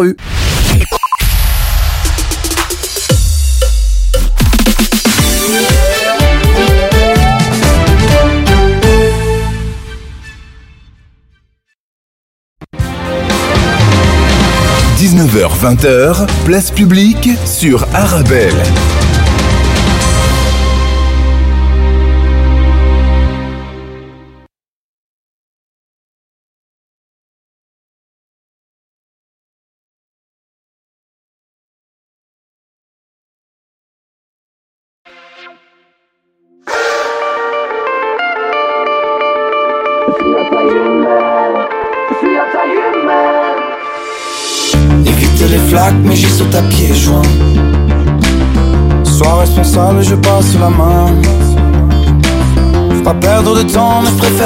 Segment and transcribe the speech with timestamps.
[0.00, 0.16] rue.–
[14.98, 18.54] 19h-20h, place publique sur Arabelle.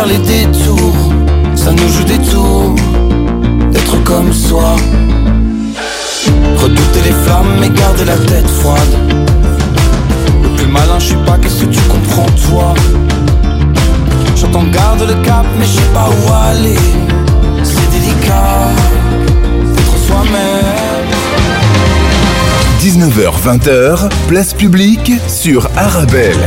[0.07, 1.13] Les détours.
[1.55, 2.75] Ça nous joue des tours,
[3.73, 4.77] d'être comme soi.
[6.57, 8.95] Redouter les flammes, mais garder la tête froide.
[10.43, 12.75] Le plus malin, je suis pas, qu'est-ce que tu comprends, toi?
[14.37, 16.79] J'entends garde le cap, mais je sais pas où aller.
[17.63, 18.69] C'est délicat
[19.75, 20.81] d'être soi-même.
[22.81, 26.47] 19h-20h, place publique sur Arabelle.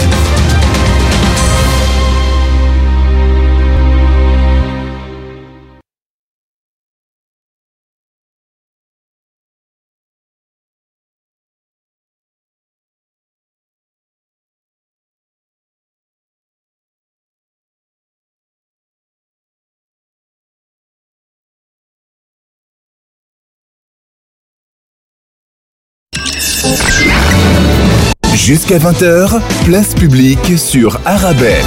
[28.46, 31.64] Jusqu'à 20h, place publique sur Arabelle.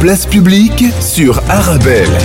[0.00, 2.18] Place publique sur Arabelle.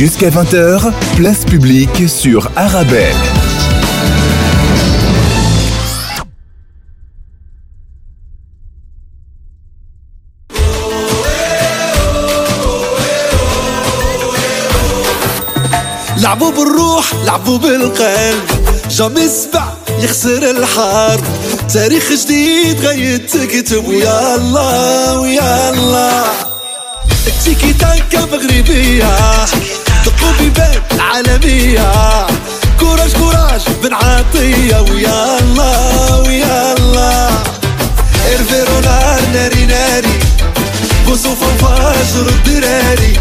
[0.00, 3.14] Jusqu'à 20h, place publique sur Arabelle.
[16.16, 18.44] لعبوا بالروح لعبوا بالقلب
[18.90, 19.64] جام يسبع
[19.98, 21.24] يخسر الحرب
[21.74, 26.24] تاريخ جديد غيد تكتب ويا الله ويا الله
[27.44, 29.16] تيكي تاكا مغربية
[30.05, 31.91] دقوا بيبان العالمية
[32.79, 37.43] كوراج كوراج بن عطية ويا الله ويا الله.
[38.33, 40.19] ارفيرو نار ناري ناري.
[41.05, 43.13] بوسو فواجر الدراري.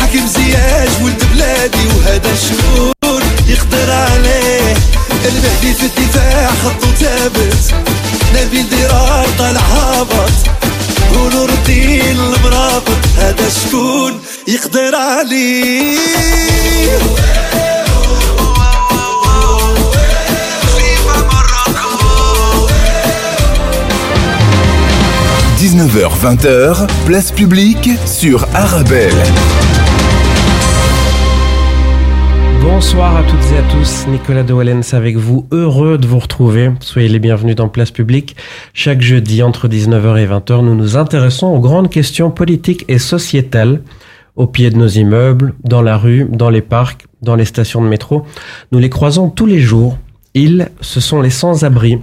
[0.00, 4.74] حكيم زياج ولد بلادي وهذا شكون يقدر عليه.
[5.24, 7.74] المهدي في الدفاع خطو ثابت.
[8.34, 10.32] نبيل ديرار طالع هابط.
[11.15, 15.97] ونور الدين المرابط هذا شكون يقدر عليه
[25.63, 29.23] 19h-20h, place publique sur Arabelle.
[32.62, 36.72] Bonsoir à toutes et à tous, Nicolas de Wallens avec vous, heureux de vous retrouver.
[36.80, 38.36] Soyez les bienvenus dans Place Publique.
[38.74, 43.82] Chaque jeudi entre 19h et 20h, nous nous intéressons aux grandes questions politiques et sociétales,
[44.34, 47.88] au pied de nos immeubles, dans la rue, dans les parcs, dans les stations de
[47.88, 48.26] métro.
[48.72, 49.96] Nous les croisons tous les jours.
[50.34, 51.98] Ils, ce sont les sans-abri.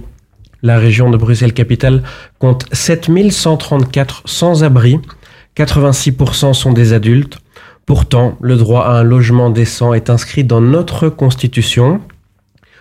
[0.62, 2.02] La région de Bruxelles-Capitale
[2.38, 4.98] compte 7134 sans-abri.
[5.56, 7.38] 86% sont des adultes.
[7.86, 12.00] Pourtant, le droit à un logement décent est inscrit dans notre Constitution.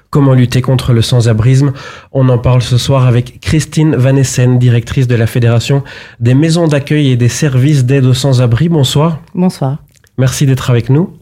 [0.10, 1.74] Comment lutter contre le sans-abrisme?
[2.12, 5.84] On en parle ce soir avec Christine Van Essen, directrice de la Fédération
[6.20, 8.68] des maisons d'accueil et des services d'aide aux sans-abri.
[8.68, 9.20] Bonsoir.
[9.36, 9.78] Bonsoir.
[10.18, 11.14] Merci d'être avec nous.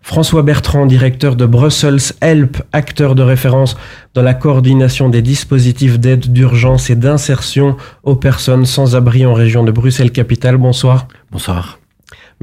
[0.00, 3.76] François Bertrand, directeur de Brussels Help, acteur de référence
[4.14, 9.64] dans la coordination des dispositifs d'aide d'urgence et d'insertion aux personnes sans abri en région
[9.64, 10.56] de Bruxelles-Capitale.
[10.56, 11.08] Bonsoir.
[11.32, 11.81] Bonsoir.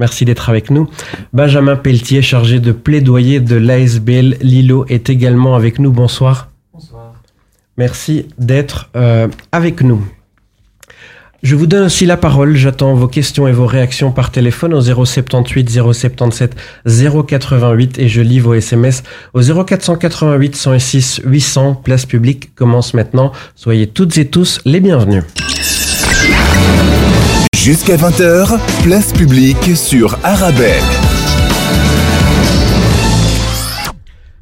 [0.00, 0.88] Merci d'être avec nous.
[1.34, 5.92] Benjamin Pelletier, chargé de plaidoyer de l'ASBL Lilo, est également avec nous.
[5.92, 6.48] Bonsoir.
[6.72, 7.12] Bonsoir.
[7.76, 10.02] Merci d'être euh, avec nous.
[11.42, 12.56] Je vous donne aussi la parole.
[12.56, 18.40] J'attends vos questions et vos réactions par téléphone au 078 077 088 et je lis
[18.40, 19.02] vos SMS
[19.34, 21.74] au 0488 106 800.
[21.74, 23.32] Place publique commence maintenant.
[23.54, 25.24] Soyez toutes et tous les bienvenus.
[27.62, 30.80] Jusqu'à 20h, place publique sur Arabelle.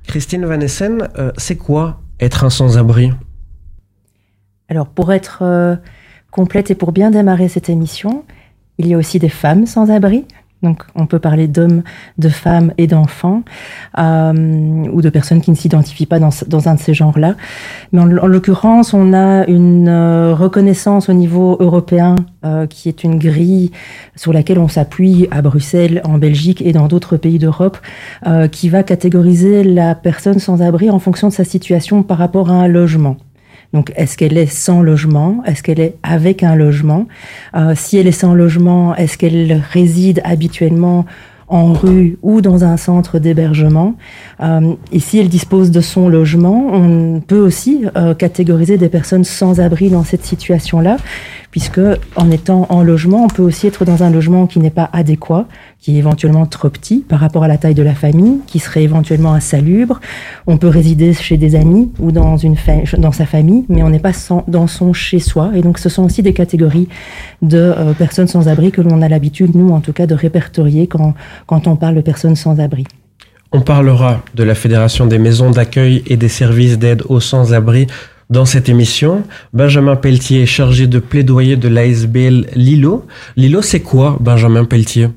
[0.07, 3.11] Christine Van Essen, euh, c'est quoi être un sans-abri?
[4.69, 5.75] Alors, pour être euh,
[6.31, 8.25] complète et pour bien démarrer cette émission,
[8.79, 10.25] il y a aussi des femmes sans abri.
[10.63, 11.83] Donc, on peut parler d'hommes,
[12.19, 13.43] de femmes et d'enfants,
[13.99, 14.33] euh,
[14.93, 17.37] ou de personnes qui ne s'identifient pas dans, un de ces genres-là.
[17.93, 23.05] Mais en, en l'occurrence, on a une euh, reconnaissance au niveau européen euh, qui est
[23.05, 23.71] une grille
[24.17, 27.79] sur laquelle on s'appuie à Bruxelles, en Belgique et dans d'autres pays d'Europe,
[28.51, 32.55] qui va catégoriser la personne sans abri en fonction de sa situation par rapport à
[32.55, 33.17] un logement.
[33.73, 35.43] Donc, est-ce qu'elle est sans logement?
[35.45, 37.07] Est-ce qu'elle est avec un logement?
[37.55, 41.05] Euh, Si elle est sans logement, est-ce qu'elle réside habituellement
[41.49, 43.95] en rue ou dans un centre d'hébergement?
[44.41, 49.25] Euh, et si elle dispose de son logement, on peut aussi euh, catégoriser des personnes
[49.25, 50.97] sans abri dans cette situation-là,
[51.51, 51.81] puisque
[52.17, 55.47] en étant en logement, on peut aussi être dans un logement qui n'est pas adéquat,
[55.81, 58.83] qui est éventuellement trop petit par rapport à la taille de la famille, qui serait
[58.83, 60.01] éventuellement insalubre.
[60.47, 62.57] On peut résider chez des amis ou dans, une
[62.99, 64.13] dans sa famille, mais on n'est pas
[64.47, 65.53] dans son chez-soi.
[65.55, 66.89] Et donc, ce sont aussi des catégories
[67.43, 70.87] de euh, personnes sans abri que l'on a l'habitude, nous en tout cas, de répertorier
[70.87, 71.15] quand,
[71.47, 72.85] quand on parle de personnes sans abri.
[73.51, 77.87] On parlera de la Fédération des maisons d'accueil et des services d'aide aux sans-abri
[78.31, 79.25] dans cette émission.
[79.53, 83.07] Benjamin Pelletier est chargé de plaidoyer de l'ASBL Lilo.
[83.37, 85.09] Lilo, c'est quoi, Benjamin Pelletier?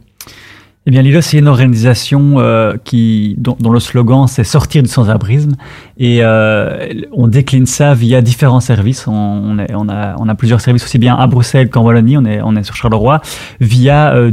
[0.87, 4.89] Eh bien, Lilo, c'est une organisation euh, qui, dont, dont, le slogan c'est sortir du
[4.89, 5.51] sans-abrisme,
[5.99, 9.07] et euh, on décline ça via différents services.
[9.07, 12.17] On, est, on, a, on a plusieurs services aussi bien à Bruxelles qu'en Wallonie.
[12.17, 13.21] On est, on est sur Charleroi
[13.59, 14.31] via euh,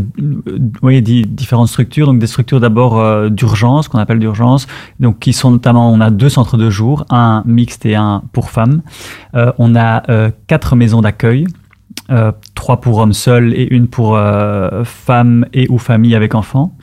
[0.83, 2.07] oui, différentes structures.
[2.07, 4.67] Donc des structures d'abord euh, d'urgence qu'on appelle d'urgence,
[5.00, 8.49] donc qui sont notamment on a deux centres de jour, un mixte et un pour
[8.49, 8.81] femmes.
[9.35, 10.02] Euh, on a
[10.47, 11.47] quatre maisons d'accueil.
[12.11, 16.75] Euh, trois pour hommes seuls et une pour euh, femmes et ou familles avec enfants.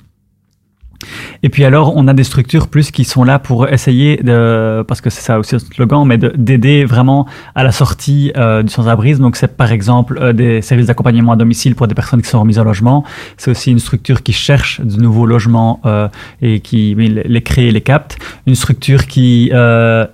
[1.44, 5.02] Et puis alors, on a des structures plus qui sont là pour essayer de, parce
[5.02, 9.22] que c'est ça aussi le slogan, mais d'aider vraiment à la sortie euh, du sans-abrisme.
[9.22, 12.40] Donc c'est par exemple euh, des services d'accompagnement à domicile pour des personnes qui sont
[12.40, 13.04] remises en logement.
[13.38, 16.08] C'est aussi une structure qui cherche de nouveaux logements euh,
[16.42, 18.18] et qui les crée et les capte.
[18.48, 19.52] Une structure qui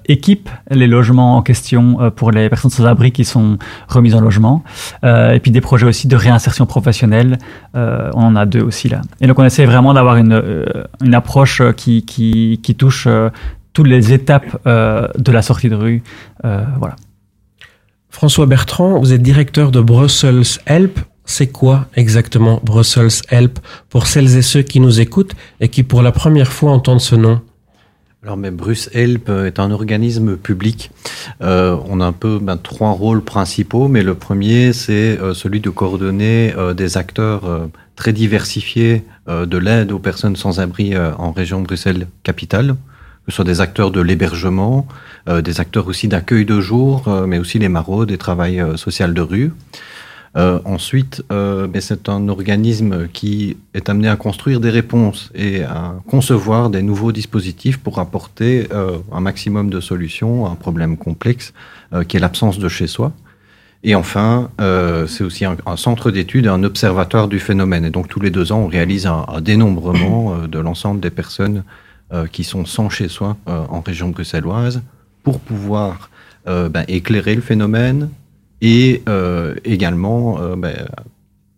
[0.08, 3.58] équipe les logements en question pour les personnes sans-abri qui sont
[3.88, 4.64] remises en logement.
[5.04, 7.38] et puis des projets aussi de réinsertion professionnelle.
[7.74, 9.02] on en a deux aussi là.
[9.22, 10.42] Et donc on essaie vraiment d'avoir une,
[11.04, 13.08] une approche qui, qui, qui touche
[13.74, 16.04] toutes les étapes de la sortie de rue.
[16.44, 16.96] voilà.
[18.10, 21.00] François Bertrand, vous êtes directeur de Brussels Help.
[21.24, 23.60] C'est quoi exactement Brussels Help?
[23.90, 27.16] Pour celles et ceux qui nous écoutent et qui pour la première fois entendent ce
[27.16, 27.42] nom
[28.24, 30.92] alors, mais Bruce Help est un organisme public.
[31.42, 35.60] Euh, on a un peu ben, trois rôles principaux, mais le premier, c'est euh, celui
[35.60, 41.62] de coordonner euh, des acteurs très diversifiés de l'aide aux personnes sans abri en région
[41.62, 42.76] Bruxelles-Capitale,
[43.26, 44.88] que ce soit des acteurs de l'hébergement,
[45.28, 49.52] des acteurs aussi d'accueil de jour, mais aussi les maraudes, des travails social de rue.
[50.38, 55.96] Euh, ensuite, euh, c'est un organisme qui est amené à construire des réponses et à
[56.08, 61.54] concevoir des nouveaux dispositifs pour apporter euh, un maximum de solutions à un problème complexe
[62.08, 63.12] qui est l'absence de chez soi.
[63.84, 64.50] Et enfin,
[65.08, 67.84] c'est aussi un, centre d'études un observatoire du phénomène.
[67.84, 71.66] Et donc tous les deux ans, on réalise un, dénombrement de l'ensemble des personnes
[72.32, 74.82] qui sont sans chez soi en région bruxelloise
[75.24, 76.10] pour pouvoir
[76.46, 78.08] ben, éclairer le phénomène,
[78.62, 80.76] et euh, également euh, ben,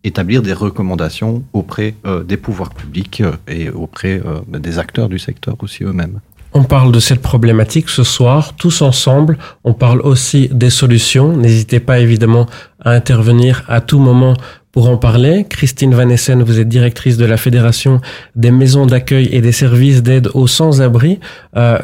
[0.02, 5.56] établir des recommandations auprès euh, des pouvoirs publics et auprès ben, des acteurs du secteur
[5.60, 6.20] aussi eux-mêmes.
[6.56, 9.38] On parle de cette problématique ce soir, tous ensemble.
[9.64, 11.36] On parle aussi des solutions.
[11.36, 12.46] N'hésitez pas évidemment
[12.80, 14.34] à intervenir à tout moment
[14.70, 15.46] pour en parler.
[15.48, 18.00] Christine Van Essen, vous êtes directrice de la Fédération
[18.36, 21.18] des maisons d'accueil et des services d'aide aux sans-abri.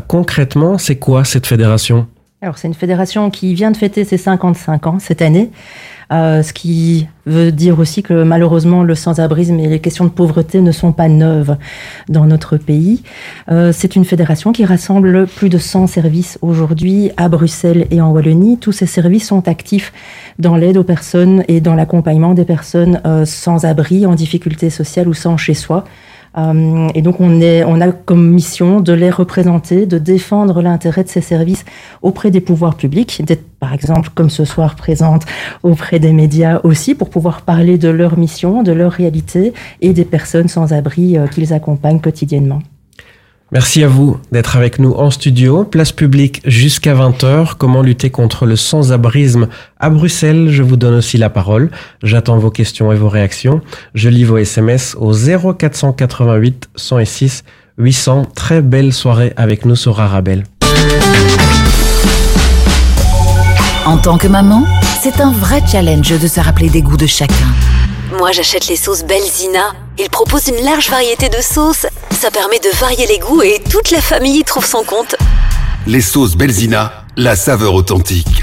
[0.07, 2.07] concrètement, c'est quoi cette fédération?
[2.43, 5.51] Alors c'est une fédération qui vient de fêter ses 55 ans cette année,
[6.11, 10.63] euh, ce qui veut dire aussi que malheureusement le sans-abrisme et les questions de pauvreté
[10.63, 11.59] ne sont pas neuves
[12.09, 13.03] dans notre pays.
[13.51, 18.11] Euh, c'est une fédération qui rassemble plus de 100 services aujourd'hui à Bruxelles et en
[18.11, 18.57] Wallonie.
[18.59, 19.93] Tous ces services sont actifs
[20.39, 25.09] dans l'aide aux personnes et dans l'accompagnement des personnes euh, sans abri, en difficulté sociale
[25.09, 25.85] ou sans chez soi.
[26.39, 31.05] Euh, et donc on, est, on a comme mission de les représenter, de défendre l'intérêt
[31.05, 31.65] de ces services
[32.03, 35.25] auprès des pouvoirs publics, d'être par exemple comme ce soir présente
[35.63, 40.05] auprès des médias aussi pour pouvoir parler de leur mission, de leur réalité et des
[40.05, 42.61] personnes sans abri euh, qu'ils accompagnent quotidiennement.
[43.53, 45.65] Merci à vous d'être avec nous en studio.
[45.65, 47.55] Place publique jusqu'à 20h.
[47.59, 49.49] Comment lutter contre le sans-abrisme
[49.81, 50.51] à Bruxelles?
[50.51, 51.71] Je vous donne aussi la parole.
[52.05, 53.61] J'attends vos questions et vos réactions.
[53.95, 57.43] Je lis vos SMS au 0488 106
[57.77, 58.27] 800.
[58.37, 60.45] Très belle soirée avec nous sur Arabelle.
[63.85, 64.65] En tant que maman,
[65.03, 67.35] c'est un vrai challenge de se rappeler des goûts de chacun.
[68.13, 69.73] Moi, j'achète les sauces Belzina.
[69.97, 71.87] Ils proposent une large variété de sauces.
[72.11, 75.15] Ça permet de varier les goûts et toute la famille y trouve son compte.
[75.87, 78.43] Les sauces Belzina, la saveur authentique.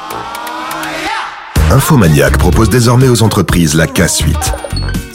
[1.71, 4.53] Infomaniac propose désormais aux entreprises la K-Suite.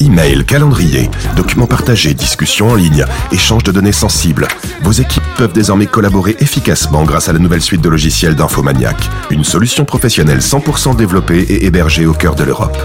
[0.01, 4.49] Email, calendrier, documents partagés, discussions en ligne, échange de données sensibles.
[4.83, 8.97] Vos équipes peuvent désormais collaborer efficacement grâce à la nouvelle suite de logiciels d'Infomaniac.
[9.29, 12.79] Une solution professionnelle 100% développée et hébergée au cœur de l'Europe.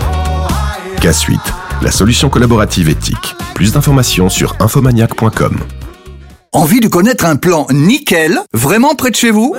[0.99, 1.39] K-Suite,
[1.81, 3.37] la solution collaborative éthique.
[3.55, 5.57] Plus d'informations sur infomaniac.com.
[6.51, 9.55] Envie de connaître un plan nickel, vraiment près de chez vous?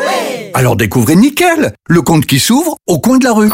[0.52, 3.50] Alors découvrez Nickel, le compte qui s'ouvre au coin de la rue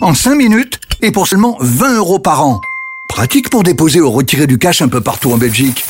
[0.00, 2.60] en 5 minutes et pour seulement 20 euros par an.
[3.08, 5.84] Pratique pour déposer ou retirer du cash un peu partout en Belgique.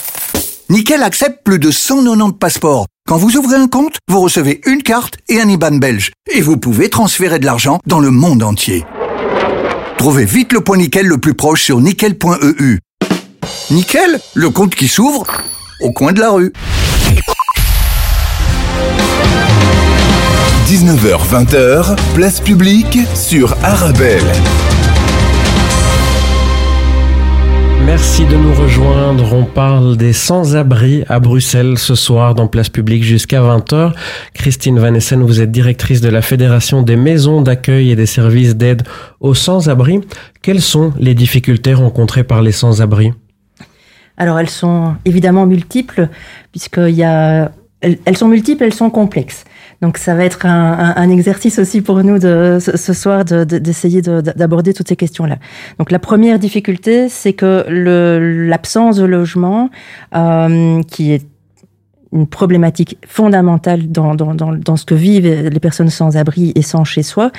[0.69, 2.87] Nickel accepte plus de 190 passeports.
[3.07, 6.13] Quand vous ouvrez un compte, vous recevez une carte et un IBAN belge.
[6.33, 8.85] Et vous pouvez transférer de l'argent dans le monde entier.
[9.99, 12.79] Trouvez vite le point Nickel le plus proche sur nickel.eu.
[13.71, 15.27] Nickel, le compte qui s'ouvre
[15.81, 16.53] au coin de la rue.
[20.71, 24.23] 19h-20h, place publique sur Arabelle.
[27.85, 29.35] Merci de nous rejoindre.
[29.35, 33.95] On parle des sans-abri à Bruxelles ce soir dans Place Publique jusqu'à 20h.
[34.33, 38.55] Christine Van Essen, vous êtes directrice de la Fédération des maisons d'accueil et des services
[38.55, 38.85] d'aide
[39.19, 40.01] aux sans-abri.
[40.41, 43.13] Quelles sont les difficultés rencontrées par les sans-abri?
[44.17, 46.09] Alors elles sont évidemment multiples
[46.53, 49.45] puisqu'il y a elles sont multiples, elles sont complexes.
[49.81, 54.21] Donc ça va être un, un, exercice aussi pour nous de, ce, soir d'essayer de,
[54.21, 55.39] d'aborder toutes ces questions-là.
[55.79, 59.71] Donc la première difficulté, c'est que l'absence de logement,
[60.15, 61.27] euh, qui est
[62.13, 66.63] une problématique fondamentale dans, dans, dans, dans, ce que vivent les personnes sans abri et
[66.63, 67.31] sans chez soi,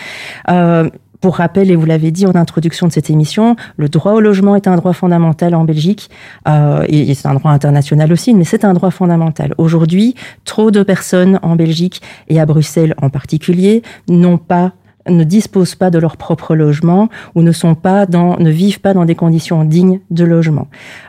[0.50, 0.90] euh,
[1.22, 4.56] pour rappel, et vous l'avez dit en introduction de cette émission, le droit au logement
[4.56, 6.10] est un droit fondamental en Belgique,
[6.48, 9.54] euh, et c'est un droit international aussi, mais c'est un droit fondamental.
[9.58, 14.74] Aujourd'hui, trop de personnes en Belgique et à Bruxelles en particulier n'ont pas
[15.10, 18.94] ne disposent pas de leur propre logement ou ne sont pas dans, ne vivent pas
[18.94, 20.68] dans des conditions dignes de logement.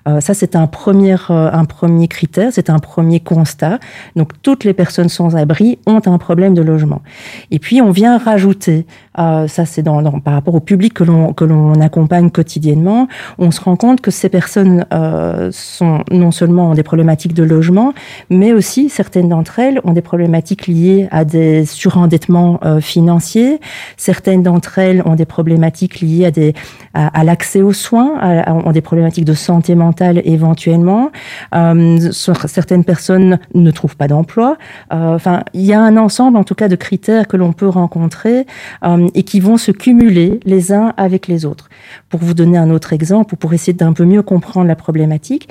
[0.09, 3.79] Euh, ça, c'est un premier, euh, un premier critère, c'est un premier constat.
[4.17, 7.03] Donc, toutes les personnes sans abri ont un problème de logement.
[7.51, 8.87] Et puis, on vient rajouter,
[9.19, 13.09] euh, ça, c'est dans, dans, par rapport au public que l'on que l'on accompagne quotidiennement,
[13.39, 17.93] on se rend compte que ces personnes euh, sont non seulement des problématiques de logement,
[18.31, 23.61] mais aussi certaines d'entre elles ont des problématiques liées à des surendettements euh, financiers
[23.97, 26.55] Certaines d'entre elles ont des problématiques liées à, des,
[26.95, 31.11] à, l'accès aux soins, ont des problématiques de santé mentale éventuellement.
[31.55, 34.57] Euh, certaines personnes ne trouvent pas d'emploi.
[34.93, 37.69] Euh, enfin, il y a un ensemble, en tout cas, de critères que l'on peut
[37.69, 38.47] rencontrer
[38.85, 41.69] euh, et qui vont se cumuler les uns avec les autres.
[42.09, 45.49] Pour vous donner un autre exemple, ou pour essayer d'un peu mieux comprendre la problématique,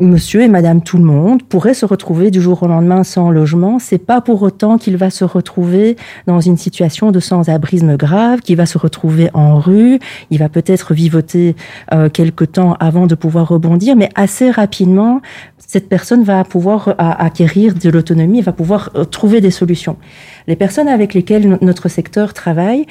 [0.00, 3.78] monsieur et madame tout le monde pourraient se retrouver du jour au lendemain sans logement.
[3.78, 8.56] C'est pas pour autant qu'il va se retrouver dans une situation de sans-abrisme grave, qu'il
[8.56, 10.00] va se retrouver en rue.
[10.30, 11.54] Il va peut-être vivoter
[11.92, 15.20] euh, quelque temps avant de pouvoir rebondir, mais assez rapidement,
[15.58, 19.96] cette personne va pouvoir acquérir de l'autonomie, va pouvoir euh, trouver des solutions.
[20.46, 22.86] Les personnes avec lesquelles notre secteur travaille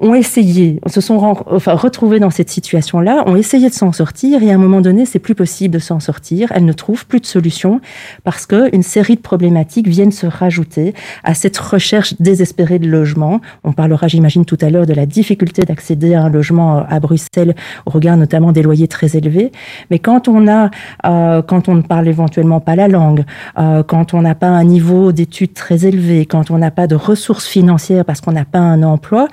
[0.00, 4.50] ont essayé, se sont enfin, retrouvées dans cette situation-là, ont essayé de s'en sortir et
[4.50, 6.43] à un moment donné, c'est plus possible de s'en sortir.
[6.54, 7.80] Elles ne trouvent plus de solution
[8.24, 13.40] parce que une série de problématiques viennent se rajouter à cette recherche désespérée de logement.
[13.64, 17.00] On parlera, j'imagine, tout à l'heure de la difficulté d'accéder à un logement euh, à
[17.00, 17.54] Bruxelles
[17.86, 19.52] au regard notamment des loyers très élevés.
[19.90, 20.70] Mais quand on a,
[21.06, 23.24] euh, quand on ne parle éventuellement pas la langue,
[23.58, 26.94] euh, quand on n'a pas un niveau d'études très élevé, quand on n'a pas de
[26.94, 29.28] ressources financières parce qu'on n'a pas un emploi,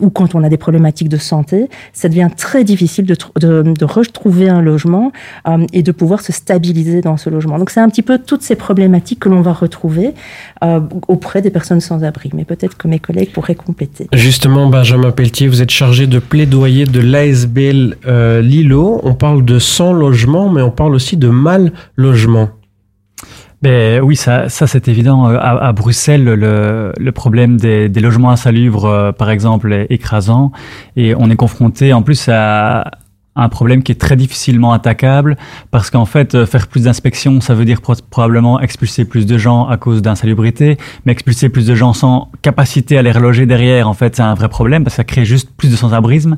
[0.00, 4.48] ou quand on a des problématiques de santé, ça devient très difficile de, de, retrouver
[4.48, 5.12] un logement
[5.72, 7.58] et de pouvoir se stabiliser dans ce logement.
[7.58, 10.14] Donc c'est un petit peu toutes ces problématiques que l'on va retrouver
[10.62, 12.30] euh, auprès des personnes sans abri.
[12.34, 14.08] Mais peut-être que mes collègues pourraient compléter.
[14.12, 17.96] Justement, Benjamin Pelletier, vous êtes chargé de plaidoyer de l'ASBL
[18.42, 19.00] Lilo.
[19.02, 22.48] On parle de sans logement, mais on parle aussi de mal logement.
[23.64, 25.30] Ben, oui, ça, ça c'est évident.
[25.30, 29.86] Euh, à, à Bruxelles, le, le, problème des, des, logements insalubres, euh, par exemple, est
[29.88, 30.52] écrasant.
[30.96, 32.90] Et on est confronté en plus à,
[33.36, 35.36] un problème qui est très difficilement attaquable
[35.70, 39.66] parce qu'en fait, euh, faire plus d'inspections, ça veut dire probablement expulser plus de gens
[39.66, 43.94] à cause d'insalubrité, mais expulser plus de gens sans capacité à les reloger derrière, en
[43.94, 46.36] fait, c'est un vrai problème parce que ça crée juste plus de sans-abrisme.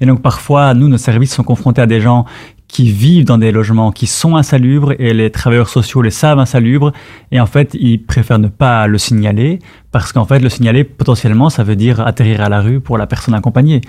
[0.00, 2.26] Et donc parfois, nous, nos services sont confrontés à des gens
[2.68, 6.92] qui vivent dans des logements qui sont insalubres et les travailleurs sociaux les savent insalubres
[7.30, 9.60] et en fait ils préfèrent ne pas le signaler
[9.92, 13.06] parce qu'en fait le signaler potentiellement ça veut dire atterrir à la rue pour la
[13.06, 13.80] personne accompagnée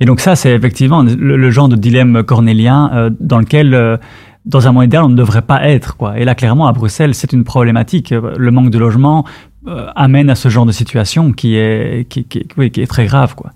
[0.00, 3.96] et donc ça c'est effectivement le, genre de dilemme cornélien euh, dans lequel euh,
[4.44, 5.96] dans un monde idéal, on ne devrait pas être.
[5.96, 6.18] Quoi.
[6.18, 8.10] Et là, clairement, à Bruxelles, c'est une problématique.
[8.10, 9.24] Le manque de logement
[9.68, 13.36] euh, amène à ce genre de situation qui est, qui, qui, qui est très grave.
[13.36, 13.50] Quoi.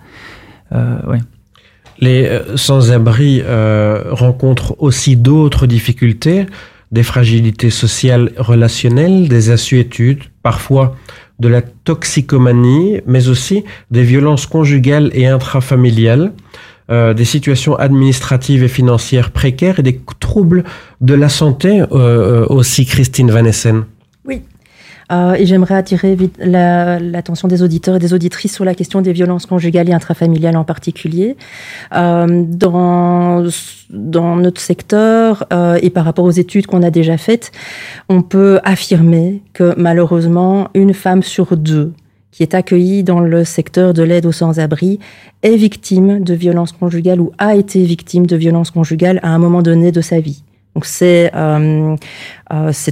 [0.72, 1.18] Euh, ouais.
[2.00, 6.46] Les euh, sans-abri euh, rencontrent aussi d'autres difficultés,
[6.92, 10.96] des fragilités sociales relationnelles, des assuétudes, parfois
[11.38, 16.32] de la toxicomanie, mais aussi des violences conjugales et intrafamiliales,
[16.90, 20.64] euh, des situations administratives et financières précaires et des troubles
[21.00, 23.84] de la santé euh, aussi, Christine Van Essen.
[25.12, 29.46] Euh, et j'aimerais attirer l'attention des auditeurs et des auditrices sur la question des violences
[29.46, 31.36] conjugales et intrafamiliales en particulier.
[31.94, 33.44] Euh, dans,
[33.90, 37.52] notre secteur euh, et par rapport aux études qu'on a déjà faites,
[38.08, 41.92] on peut affirmer que malheureusement, une femme sur deux
[42.32, 44.98] qui est accueillie dans le secteur de l'aide aux sans-abri
[45.42, 49.62] est victime de violences conjugales ou a été victime de violences conjugales à un moment
[49.62, 50.42] donné de sa vie.
[50.74, 51.96] Donc c'est euh,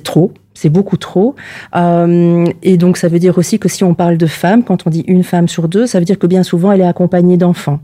[0.03, 1.35] trop, c'est beaucoup trop.
[1.77, 4.91] Euh, et donc ça veut dire aussi que si on parle de femmes, quand on
[4.91, 7.81] dit une femme sur deux, ça veut dire que bien souvent elle est accompagnée d'enfants.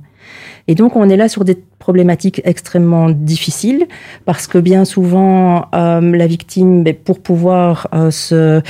[0.68, 3.86] Et donc on est là sur des problématiques extrêmement difficiles
[4.24, 8.60] parce que bien souvent euh, la victime, ben, pour pouvoir euh, se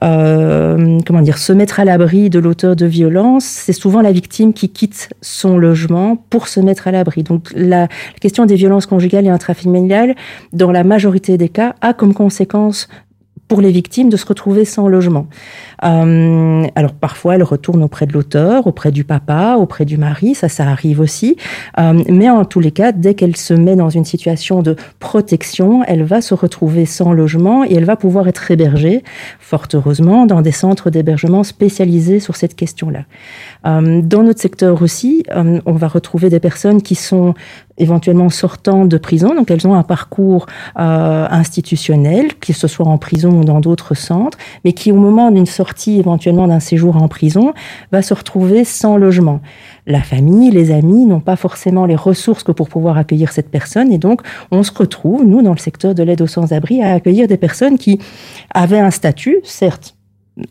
[0.00, 4.70] comment dire se mettre à l'abri de l'auteur de violence, c'est souvent la victime qui
[4.70, 7.22] quitte son logement pour se mettre à l'abri.
[7.22, 7.88] Donc la, la,
[8.20, 10.14] question des violences conjugales et intrafamiliales,
[10.52, 12.88] dans la majorité des cas, a comme conséquence
[13.48, 15.26] pour les victimes de se retrouver sans logement.
[15.84, 20.48] Euh, alors parfois, elles retournent auprès de l'auteur, auprès du papa, auprès du mari, ça,
[20.48, 21.36] ça arrive aussi.
[21.78, 25.84] Euh, mais en tous les cas, dès qu'elle se met dans une situation de protection,
[25.84, 29.02] elle va se retrouver sans logement et elle va pouvoir être hébergée,
[29.38, 33.04] fort heureusement, dans des centres d'hébergement spécialisés sur cette question-là.
[33.66, 37.34] Euh, dans notre secteur aussi, euh, on va retrouver des personnes qui sont
[37.78, 40.46] éventuellement sortant de prison, donc elles ont un parcours
[40.78, 45.30] euh, institutionnel, que ce soit en prison ou dans d'autres centres, mais qui au moment
[45.30, 47.52] d'une sortie éventuellement d'un séjour en prison
[47.92, 49.40] va se retrouver sans logement.
[49.86, 53.92] La famille, les amis n'ont pas forcément les ressources que pour pouvoir accueillir cette personne,
[53.92, 57.26] et donc on se retrouve, nous, dans le secteur de l'aide aux sans-abri, à accueillir
[57.26, 57.98] des personnes qui
[58.52, 59.94] avaient un statut, certes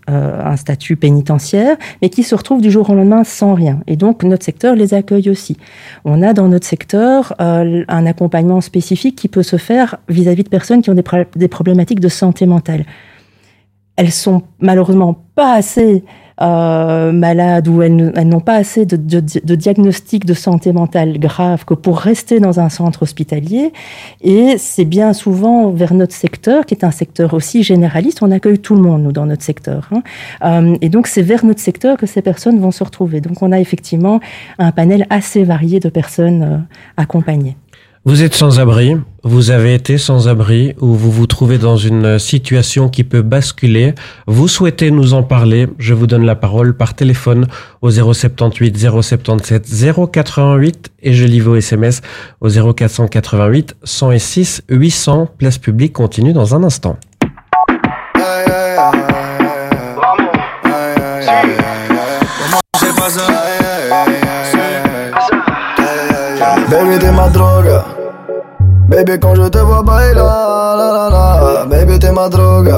[0.07, 3.81] un statut pénitentiaire, mais qui se retrouvent du jour au lendemain sans rien.
[3.87, 5.57] Et donc notre secteur les accueille aussi.
[6.05, 10.49] On a dans notre secteur euh, un accompagnement spécifique qui peut se faire vis-à-vis de
[10.49, 11.03] personnes qui ont des,
[11.35, 12.85] des problématiques de santé mentale.
[13.95, 16.03] Elles sont malheureusement pas assez
[16.41, 21.65] euh, malades ou elles, n'ont pas assez de, de, de diagnostic de santé mentale grave
[21.65, 23.71] que pour rester dans un centre hospitalier.
[24.21, 28.59] Et c'est bien souvent vers notre secteur, qui est un secteur aussi généraliste, on accueille
[28.59, 29.89] tout le monde, nous, dans notre secteur.
[29.91, 30.01] Hein.
[30.43, 33.21] Euh, et donc, c'est vers notre secteur que ces personnes vont se retrouver.
[33.21, 34.19] Donc, on a effectivement
[34.59, 36.57] un panel assez varié de personnes euh,
[36.97, 37.57] accompagnées.
[38.05, 42.19] Vous êtes sans abri, vous avez été sans abri ou vous vous trouvez dans une
[42.19, 43.95] situation qui peut basculer.
[44.27, 47.47] Vous souhaitez nous en parler, je vous donne la parole par téléphone
[47.81, 49.65] au 078 077
[50.11, 52.01] 088 et je lis vos SMS
[52.41, 55.29] au 0488 106 800.
[55.37, 56.97] Place publique continue dans un instant.
[69.05, 71.65] Baby, quand je te vois bailer, la la la.
[71.65, 72.71] Baby, t'es ma drogue.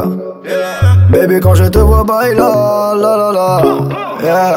[1.12, 3.62] Baby, quand je te vois bailer, la la la.
[4.24, 4.56] Yeah.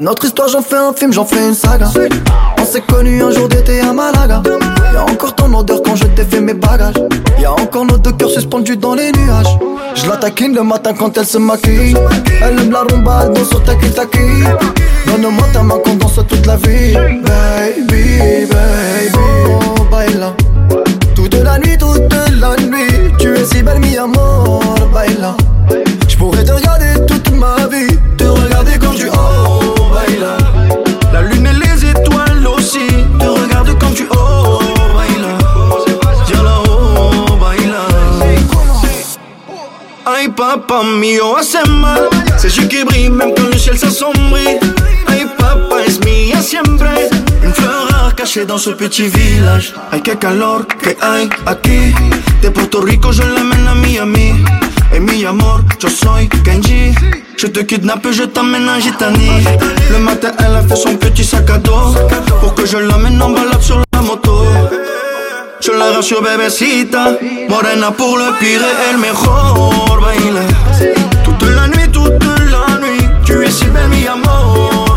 [0.00, 1.86] Notre histoire, j'en fais un film, j'en fais une saga.
[2.58, 4.42] On s'est connus un jour d'été à Malaga.
[4.92, 6.96] Y'a encore ton odeur quand je t'ai fait mes bagages.
[7.38, 9.56] Y'a encore nos deux cœurs suspendus dans les nuages.
[9.94, 11.96] Je la taquine le matin quand elle se maquille.
[12.40, 14.42] Elle aime la rumba, elle danse sur ta taki
[15.06, 16.94] Donne-moi ta main qu'on danse toute la vie.
[16.94, 18.18] Baby,
[18.50, 20.34] baby, oh, baila.
[21.22, 23.12] Toute la nuit, toute la nuit.
[23.20, 24.60] Tu es si belle, mi amor,
[24.92, 25.36] baila.
[26.08, 27.96] Je pourrais te regarder toute ma vie.
[28.18, 30.36] Te regarder quand tu oh, baila.
[31.12, 32.88] La lune et les étoiles aussi.
[33.20, 34.58] Te regarde quand tu oh,
[34.96, 35.38] baila.
[36.28, 37.86] Yala, oh, baila.
[40.04, 41.58] Ay, papa mío, hace.
[42.36, 44.58] C'est yeux qui brille même quand le ciel s'assombrit.
[45.06, 47.21] Ay, papa es mía siempre.
[48.16, 49.74] Cachée dans ce petit village.
[49.90, 51.94] Ay, qué calor que hay aquí.
[52.42, 54.34] De Puerto Rico, je l'amène à Miami.
[54.94, 56.94] Et mi amor, yo soy Kenji.
[57.36, 59.30] Je te kidnappe, je t'amène à Gitani.
[59.90, 61.94] Le matin, elle a fait son petit sac à dos.
[62.40, 64.44] Pour que je l'amène en balade sur la moto.
[65.60, 67.16] Je la rassure, bébécita.
[67.48, 70.40] Morena pour le pire et el mejor baila.
[71.24, 73.08] Toute la nuit, toute la nuit.
[73.24, 74.91] Tu es si belle, mi amor,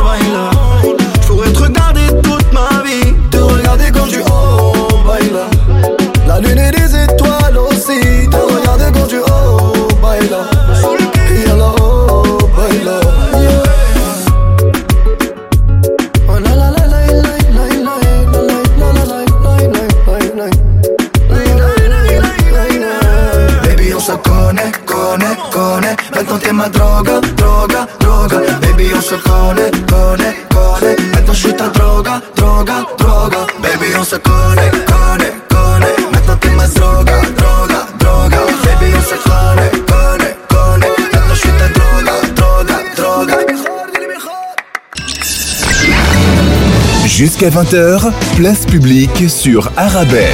[47.45, 50.33] Jusqu'à 20h, place publique sur Arabelle.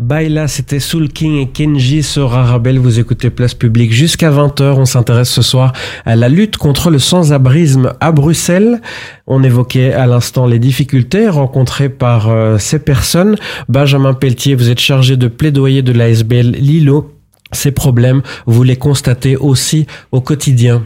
[0.00, 2.80] Baila, c'était Soul King et Kenji sur Arabelle.
[2.80, 4.72] Vous écoutez Place Publique jusqu'à 20h.
[4.72, 5.72] On s'intéresse ce soir
[6.04, 8.80] à la lutte contre le sans-abrisme à Bruxelles.
[9.28, 13.36] On évoquait à l'instant les difficultés rencontrées par euh, ces personnes.
[13.68, 17.12] Benjamin Pelletier, vous êtes chargé de plaidoyer de l'ASBL Lilo.
[17.52, 20.82] Ces problèmes, vous les constatez aussi au quotidien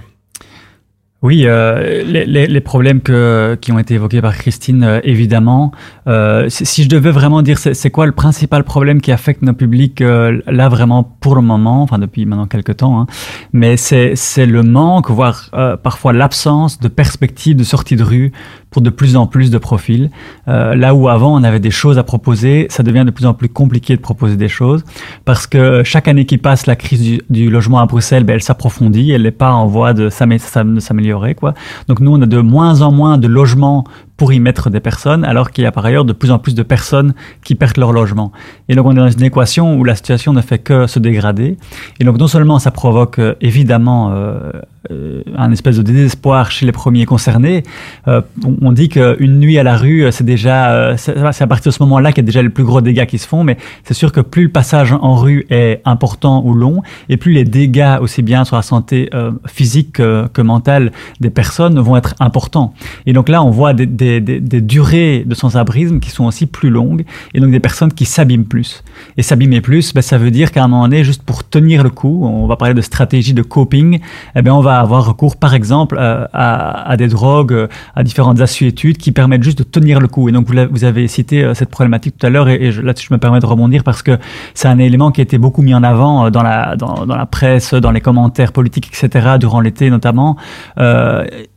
[1.21, 5.73] Oui, euh, les, les, les, problèmes que, qui ont été évoqués par Christine, euh, évidemment.
[6.07, 10.01] Euh, si je devais vraiment dire, c'est quoi le principal problème qui affecte nos publics
[10.01, 13.07] euh, là vraiment pour le moment, enfin depuis maintenant quelques temps, hein,
[13.53, 18.31] mais c'est le manque, voire euh, parfois l'absence de perspective de sortie de rue
[18.71, 20.11] pour de plus en plus de profils.
[20.47, 23.49] là où avant on avait des choses à proposer, ça devient de plus en plus
[23.49, 24.85] compliqué de proposer des choses
[25.25, 28.43] parce que chaque année qui passe, la crise du, du logement à Bruxelles, ben, elle
[28.43, 31.55] s'approfondit, elle n'est pas en voie de s'améliorer Quoi.
[31.89, 33.85] Donc nous, on a de moins en moins de logements
[34.19, 36.55] pour y mettre des personnes, alors qu'il y a par ailleurs de plus en plus
[36.55, 38.33] de personnes qui perdent leur logement.
[38.69, 41.57] Et donc on est dans une équation où la situation ne fait que se dégrader.
[42.01, 44.51] Et donc non seulement ça provoque euh, évidemment euh,
[44.91, 47.63] euh, un espèce de désespoir chez les premiers concernés.
[48.07, 48.23] Euh,
[48.63, 51.83] on, dit qu'une nuit à la rue, c'est déjà, euh, c'est à partir de ce
[51.83, 53.45] moment-là qu'il y a déjà les plus gros dégâts qui se font.
[53.45, 57.33] Mais c'est sûr que plus le passage en rue est important ou long, et plus
[57.33, 59.11] les dégâts aussi bien sur la santé
[59.47, 62.73] physique que, mentale des personnes vont être importants.
[63.05, 66.71] Et donc là, on voit des, des, des, durées de sans-abrisme qui sont aussi plus
[66.71, 68.83] longues, et donc des personnes qui s'abîment plus.
[69.17, 71.91] Et s'abîmer plus, ben, ça veut dire qu'à un moment donné, juste pour tenir le
[71.91, 74.01] coup, on va parler de stratégie de coping,
[74.35, 78.41] eh ben on va avoir recours, par exemple, euh, à, des drogues, euh, à différentes
[78.41, 80.29] assuétudes qui permettent juste de tenir le coup.
[80.29, 83.15] Et donc, vous, vous avez cité euh, cette problématique tout à l'heure, et, là-dessus, je
[83.15, 84.19] me permets de rebondir parce que
[84.55, 87.75] c'est un élément qui a été beaucoup mis en avant dans la, dans, la presse,
[87.75, 90.37] dans les commentaires politiques, etc., durant l'été notamment.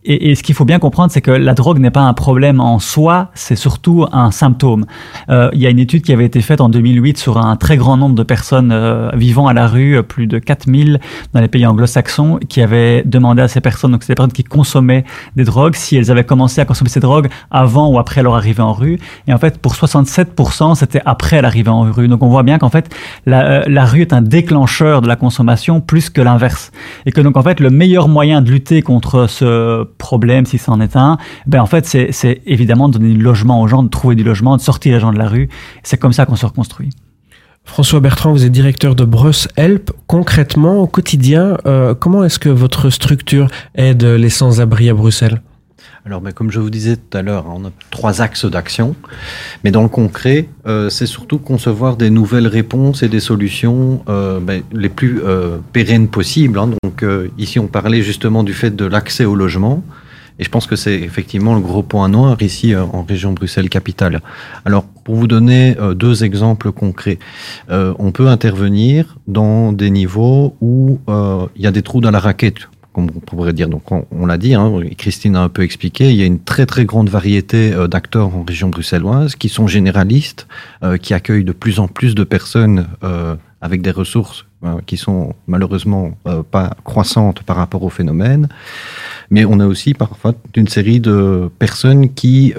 [0.04, 2.60] Et, et, ce qu'il faut bien comprendre, c'est que la drogue n'est pas un problème
[2.60, 4.86] en soi, c'est surtout un symptôme.
[5.30, 7.78] Euh, il y a une étude qui avait été faite en 2008 sur un très
[7.78, 8.72] grand nombre de personnes
[9.14, 11.00] vivant à la rue, plus de 4000
[11.34, 15.06] dans les pays anglo-saxons, qui avaient demander à ces personnes, donc ces personnes qui consommaient
[15.36, 18.64] des drogues, si elles avaient commencé à consommer ces drogues avant ou après leur arrivée
[18.64, 19.00] en rue.
[19.28, 22.08] Et en fait, pour 67%, c'était après l'arrivée en rue.
[22.08, 22.94] Donc on voit bien qu'en fait,
[23.26, 26.72] la, euh, la, rue est un déclencheur de la consommation plus que l'inverse.
[27.06, 30.82] Et que donc en fait, le meilleur moyen de lutter contre ce problème, si c'en
[30.82, 34.16] est un, ben en fait, c'est évidemment de donner du logement aux gens, de trouver
[34.16, 35.48] du logement, de sortir les gens de la rue.
[35.84, 36.90] C'est comme ça qu'on se reconstruit.
[37.64, 39.92] François Bertrand, vous êtes directeur de Bruce Help.
[40.08, 45.42] Concrètement, au quotidien, euh, comment est-ce que votre structure aide les sans-abri à Bruxelles?
[46.04, 48.96] Alors, mais comme je vous disais tout à l'heure, on a trois axes d'action.
[49.64, 54.40] Mais dans le concret, euh, c'est surtout concevoir des nouvelles réponses et des solutions euh,
[54.40, 56.58] ben, les plus euh, pérennes possibles.
[56.58, 56.72] Hein.
[56.82, 57.06] Donc,
[57.38, 59.84] ici, on parlait justement du fait de l'accès au logement.
[60.40, 64.22] Et je pense que c'est effectivement le gros point noir ici en région Bruxelles-Capitale.
[64.66, 67.20] Alors, pour vous donner deux exemples concrets,
[67.70, 71.00] on peut intervenir dans des niveaux où
[71.56, 73.70] il y a des trous dans la raquette comme on pourrait dire.
[73.70, 76.66] Donc, on, l'a dit, hein, Christine a un peu expliqué, il y a une très
[76.66, 80.48] très grande variété euh, d'acteurs en région bruxelloise qui sont généralistes,
[80.84, 84.46] euh, qui accueillent de plus en plus de personnes euh, avec des ressources
[84.86, 86.16] qui sont malheureusement
[86.52, 88.48] pas croissantes par rapport au phénomène.
[89.32, 92.54] Mais on a aussi parfois une série de personnes qui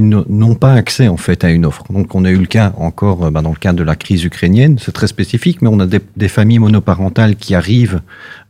[0.00, 1.84] euh, qui n'ont pas accès en fait à une offre.
[1.90, 4.78] Donc on a eu le cas encore bah, dans le cadre de la crise ukrainienne,
[4.80, 8.00] c'est très spécifique, mais on a des, familles monoparentales qui arrivent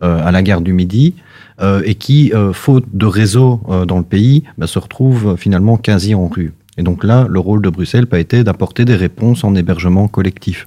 [0.02, 1.14] euh, à la gare du Midi
[1.60, 5.76] euh, et qui, euh, faute de réseau euh, dans le pays, bah, se retrouvent finalement
[5.76, 6.52] quasi en rue.
[6.78, 10.66] Et donc là, le rôle de Bruxelles a été d'apporter des réponses en hébergement collectif.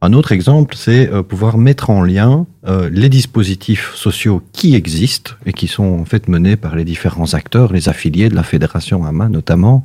[0.00, 5.32] Un autre exemple, c'est euh, pouvoir mettre en lien euh, les dispositifs sociaux qui existent
[5.44, 9.04] et qui sont en fait menés par les différents acteurs, les affiliés de la fédération
[9.04, 9.82] AMA notamment,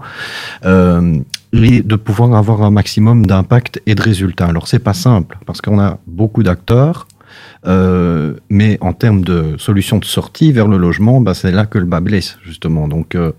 [0.65, 1.17] euh,
[1.53, 4.45] et de pouvoir avoir un maximum d'impact et de résultats.
[4.45, 7.07] Alors c'est pas simple parce qu'on a beaucoup d'acteurs,
[7.65, 11.77] euh, mais en termes de solutions de sortie vers le logement, bah, c'est là que
[11.77, 12.87] le bas blesse justement.
[12.87, 13.31] Donc euh,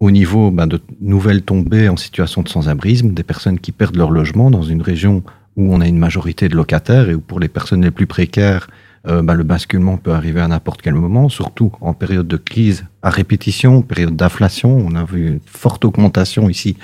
[0.00, 4.10] au niveau bah, de nouvelles tombées en situation de sans-abrisme, des personnes qui perdent leur
[4.10, 5.22] logement dans une région
[5.56, 8.68] où on a une majorité de locataires et où pour les personnes les plus précaires,
[9.06, 12.84] euh, bah, le basculement peut arriver à n'importe quel moment, surtout en période de crise
[13.02, 14.76] à répétition, période d'inflation.
[14.76, 16.76] On a vu une forte augmentation ici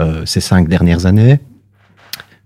[0.00, 1.40] euh, ces cinq dernières années.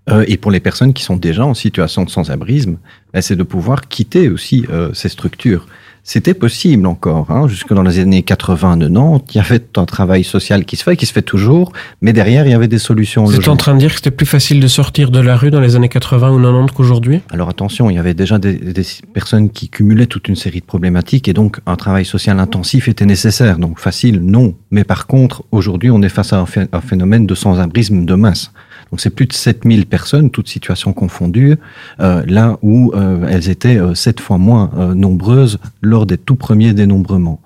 [0.09, 2.77] Euh, et pour les personnes qui sont déjà en situation de sans-abrisme,
[3.13, 5.67] bah, c'est de pouvoir quitter aussi euh, ces structures.
[6.05, 9.21] C'était possible encore, hein, jusque dans les années 80-90.
[9.33, 12.45] Il y avait un travail social qui se fait, qui se fait toujours, mais derrière,
[12.45, 13.23] il y avait des solutions.
[13.23, 15.49] Vous êtes en train de dire que c'était plus facile de sortir de la rue
[15.49, 17.21] dans les années 80 ou 90 qu'aujourd'hui?
[17.31, 20.65] Alors attention, il y avait déjà des, des, personnes qui cumulaient toute une série de
[20.65, 23.57] problématiques et donc un travail social intensif était nécessaire.
[23.57, 24.55] Donc facile, non.
[24.71, 28.51] Mais par contre, aujourd'hui, on est face à un phénomène de sans-abrisme de masse.
[28.93, 31.55] Donc c'est plus de 7000 personnes, toutes situations confondues,
[31.99, 36.35] euh, là où euh, elles étaient euh, sept fois moins euh, nombreuses lors des tout
[36.35, 37.41] premiers dénombrements.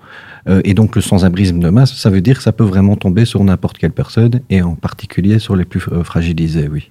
[0.46, 3.24] Euh, et donc le sans-abrisme de masse, ça veut dire que ça peut vraiment tomber
[3.24, 6.90] sur n'importe quelle personne, et en particulier sur les plus fragilisés, oui.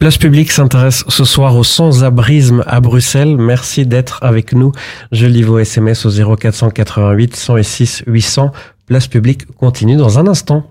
[0.00, 3.36] Place publique s'intéresse ce soir au sans-abrisme à Bruxelles.
[3.36, 4.72] Merci d'être avec nous.
[5.12, 8.50] Je lis vos SMS au 0488 106 800.
[8.86, 10.68] Place publique continue dans un instant.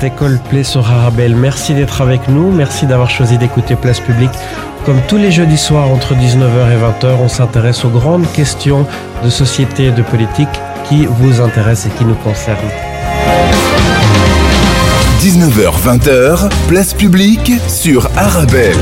[0.00, 1.36] C'était Coldplay sur Arabelle.
[1.36, 4.30] Merci d'être avec nous, merci d'avoir choisi d'écouter Place Publique.
[4.86, 8.86] Comme tous les jeudis soirs entre 19h et 20h, on s'intéresse aux grandes questions
[9.22, 10.48] de société et de politique
[10.88, 12.56] qui vous intéressent et qui nous concernent.
[15.20, 18.78] 19h-20h, Place Publique sur Arabelle.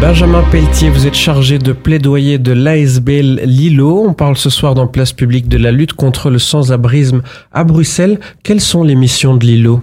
[0.00, 4.02] Benjamin Pelletier, vous êtes chargé de plaidoyer de l'ASBL Lilo.
[4.08, 7.20] On parle ce soir dans Place Publique de la lutte contre le sans-abrisme
[7.52, 8.18] à Bruxelles.
[8.42, 9.82] Quelles sont les missions de Lilo?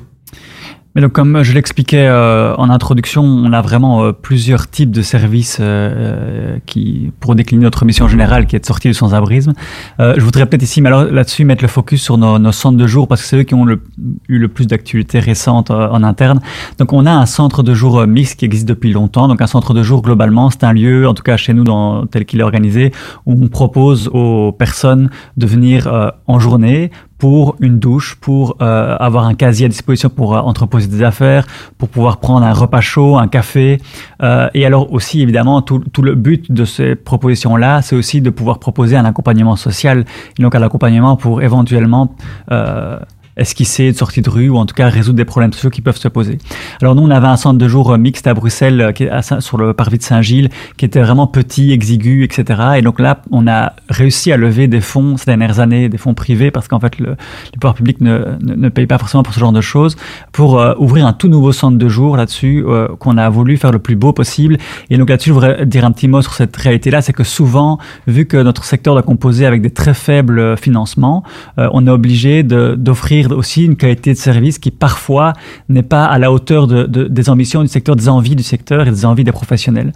[0.98, 5.04] Mais donc, comme je l'expliquais euh, en introduction, on a vraiment euh, plusieurs types de
[5.04, 9.54] services euh, qui, pour décliner notre mission générale qui est de sortir du sans-abrisme.
[10.00, 13.22] je voudrais peut-être ici, là-dessus, mettre le focus sur nos, nos, centres de jour parce
[13.22, 16.40] que c'est eux qui ont eu le plus d'actualités récentes en interne.
[16.80, 19.28] Donc, on a un centre de jour mixte qui existe depuis longtemps.
[19.28, 22.08] Donc, un centre de jour, globalement, c'est un lieu, en tout cas chez nous, dans,
[22.08, 22.92] tel qu'il est organisé,
[23.28, 29.26] où on propose aux personnes de venir en journée pour une douche, pour euh, avoir
[29.26, 31.46] un casier à disposition pour euh, entreposer des affaires,
[31.78, 33.82] pour pouvoir prendre un repas chaud, un café.
[34.22, 38.30] Euh, et alors aussi, évidemment, tout, tout le but de ces propositions-là, c'est aussi de
[38.30, 40.06] pouvoir proposer un accompagnement social,
[40.40, 42.16] donc un accompagnement pour éventuellement
[42.52, 43.00] euh,
[43.38, 45.98] esquisser une sortie de rue ou en tout cas résoudre des problèmes sociaux qui peuvent
[45.98, 46.38] se poser?
[46.82, 49.40] Alors nous, on avait un centre de jour euh, mixte à Bruxelles, euh, qui est
[49.42, 52.62] sur le parvis de Saint-Gilles, qui était vraiment petit, exigu, etc.
[52.78, 56.14] Et donc là, on a réussi à lever des fonds ces dernières années, des fonds
[56.14, 57.16] privés, parce qu'en fait, le,
[57.54, 59.96] les pouvoirs publics ne, ne, ne, pas forcément pour ce genre de choses,
[60.32, 63.72] pour euh, ouvrir un tout nouveau centre de jour là-dessus, euh, qu'on a voulu faire
[63.72, 64.58] le plus beau possible.
[64.90, 67.78] Et donc là-dessus, je voudrais dire un petit mot sur cette réalité-là, c'est que souvent,
[68.08, 71.24] vu que notre secteur est composé avec des très faibles financements,
[71.58, 75.34] euh, on est obligé d'offrir aussi une qualité de service qui parfois
[75.70, 78.92] n'est pas à la hauteur de, des ambitions du secteur, des envies du secteur et
[78.92, 79.92] des envies des professionnels.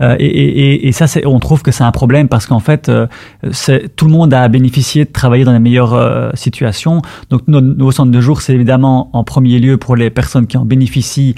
[0.00, 3.06] Euh, et, et, et, ça, on trouve que c'est un problème parce qu'en fait, euh,
[3.96, 7.02] tout le monde a bénéficié de travailler dans les meilleures euh, situations.
[7.30, 10.56] Donc, nos, nos centres de jour, c'est évidemment en premier lieu pour les personnes qui
[10.56, 11.34] en bénéficient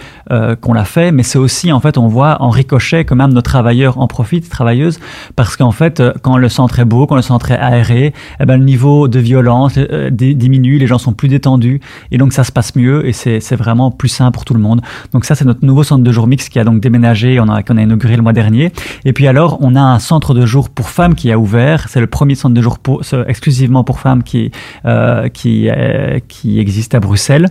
[0.60, 3.40] qu'on l'a fait, mais c'est aussi, en fait, on voit en ricochet que même nos
[3.40, 4.98] travailleurs en profitent, travailleuses,
[5.36, 8.58] parce qu'en fait, quand le centre est beau, quand le centre est aéré, eh ben,
[8.58, 11.80] le niveau de violence diminue, les gens sont plus détendus,
[12.10, 14.80] et donc ça se passe mieux, et c'est vraiment plus sain pour tout le monde.
[15.12, 17.62] Donc ça, c'est notre nouveau centre de jour mix qui a donc déménagé, on a,
[17.62, 18.72] qu'on a inauguré le mois dernier.
[19.04, 21.88] Et puis alors, on a un centre de jour pour femmes qui a ouvert.
[21.88, 24.50] C'est le premier centre de jour pour, exclusivement pour femmes qui,
[24.84, 27.46] euh, qui, euh, qui existe à Bruxelles.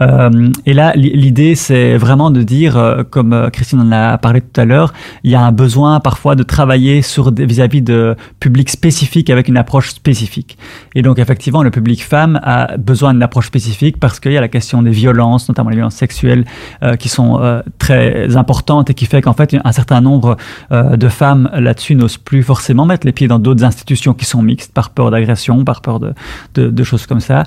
[0.00, 4.64] Euh, et là, l'idée, c'est vraiment de dire, comme Christine en a parlé tout à
[4.64, 4.92] l'heure,
[5.24, 9.56] il y a un besoin parfois de travailler sur vis-à-vis de publics spécifiques avec une
[9.56, 10.58] approche spécifique.
[10.94, 14.40] Et donc, effectivement, le public femme a besoin d'une approche spécifique parce qu'il y a
[14.40, 16.44] la question des violences, notamment les violences sexuelles,
[16.82, 17.40] euh, qui sont
[17.78, 20.36] très importantes et qui fait qu'en fait, un certain nombre
[20.70, 24.72] de femmes là-dessus n'osent plus forcément mettre les pieds dans d'autres institutions qui sont mixtes
[24.72, 26.12] par peur d'agression, par peur de,
[26.54, 27.44] de, de, choses comme ça.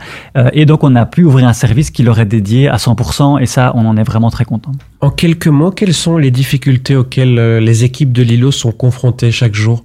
[0.53, 3.45] et donc, on a pu ouvrir un service qui leur est dédié à 100% et
[3.45, 4.71] ça, on en est vraiment très content.
[5.01, 9.31] En quelques mots, quelles sont les difficultés auxquelles euh, les équipes de Lilo sont confrontées
[9.31, 9.83] chaque jour?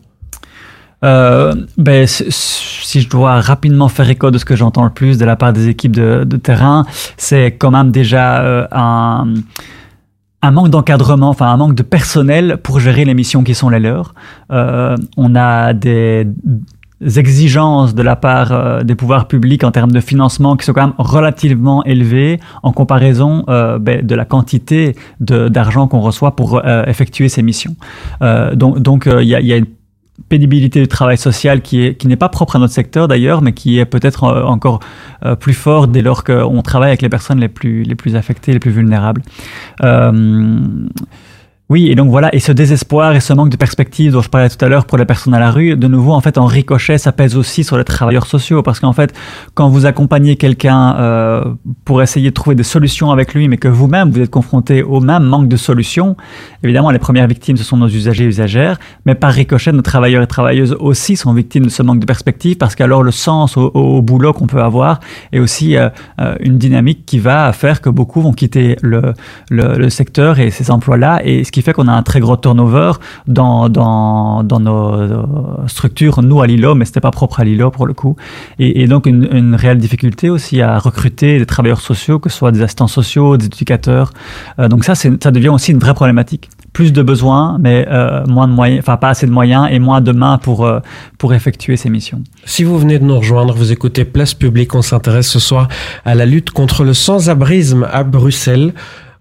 [1.05, 5.25] Euh, ben, si je dois rapidement faire écho de ce que j'entends le plus de
[5.25, 6.85] la part des équipes de, terrain,
[7.17, 9.25] c'est quand même déjà euh, un,
[10.51, 14.15] manque d'encadrement, enfin un manque de personnel pour gérer les missions qui sont les leurs.
[14.53, 16.27] Euh, on a des
[17.17, 20.95] exigences de la part des pouvoirs publics en termes de financement qui sont quand même
[20.99, 27.75] relativement élevées en comparaison ben, de la quantité d'argent qu'on reçoit pour effectuer ces missions.
[28.53, 29.67] donc donc il y a, y, a, une
[30.29, 33.53] pénibilité du travail social qui est qui n'est pas propre à notre secteur d'ailleurs, mais
[33.53, 34.81] qui est peut-être encore
[35.41, 38.61] plus fort dès lors qu'on travaille avec les personnes les plus les plus affectées, les
[38.61, 39.23] plus vulnérables.
[41.71, 44.49] Oui, et donc voilà, et ce désespoir et ce manque de perspective dont je parlais
[44.49, 46.99] tout à l'heure pour les personnes à la rue, de nouveau, en fait, en ricochet,
[46.99, 49.15] ça pèse aussi sur les travailleurs sociaux, parce qu'en fait,
[49.55, 51.45] quand vous accompagnez quelqu'un euh,
[51.85, 54.99] pour essayer de trouver des solutions avec lui, mais que vous-même, vous êtes confronté au
[54.99, 56.17] même manque de solutions,
[56.65, 60.25] évidemment, les premières victimes, ce sont nos usagers et usagères, mais par ricochet, nos travailleurs
[60.25, 63.71] et travailleuses aussi sont victimes de ce manque de perspective, parce qu'alors le sens au,
[63.75, 64.99] au boulot qu'on peut avoir
[65.31, 65.89] est aussi euh,
[66.21, 69.15] euh, une dynamique qui va faire que beaucoup vont quitter le,
[69.51, 72.37] le, le secteur et ces emplois-là, et ce qui fait qu'on a un très gros
[72.37, 72.93] turnover
[73.27, 77.87] dans, dans, dans nos structures, nous à Lilo, mais c'était pas propre à Lilo pour
[77.87, 78.17] le coup.
[78.59, 82.63] Et, donc une, réelle difficulté aussi à recruter des travailleurs sociaux, que ce soit des
[82.63, 84.13] assistants sociaux, des éducateurs.
[84.59, 88.47] Euh, donc ça, ça devient aussi une vraie problématique plus de besoins, mais euh, moins
[88.47, 90.81] de moyens, enfin pas assez de moyens et moins de mains pour, euh,
[91.19, 92.23] pour effectuer ces missions.
[92.45, 95.69] Si vous venez de nous rejoindre, vous écoutez Place Publique, on s'intéresse ce soir
[96.05, 98.73] à la lutte contre le sans-abrisme à Bruxelles.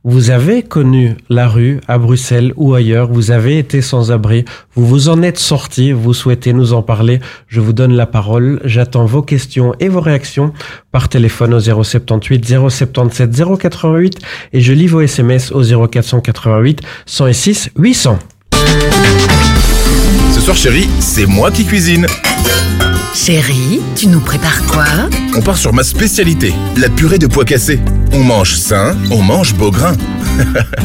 [0.05, 4.87] Vous avez connu la rue à Bruxelles ou ailleurs, vous avez été sans abri, vous
[4.87, 7.19] vous en êtes sorti, vous souhaitez nous en parler,
[7.49, 10.53] je vous donne la parole, j'attends vos questions et vos réactions
[10.93, 14.19] par téléphone au 078 077 088
[14.53, 18.19] et je lis vos SMS au 0488 106 800.
[20.31, 22.07] Ce soir chérie, c'est moi qui cuisine.
[23.13, 24.85] Chérie, tu nous prépares quoi?
[25.35, 27.79] On part sur ma spécialité, la purée de pois cassés.
[28.13, 29.93] On mange sain, on mange beau grain.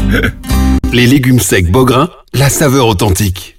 [0.93, 3.59] Les légumes secs beau grain, la saveur authentique.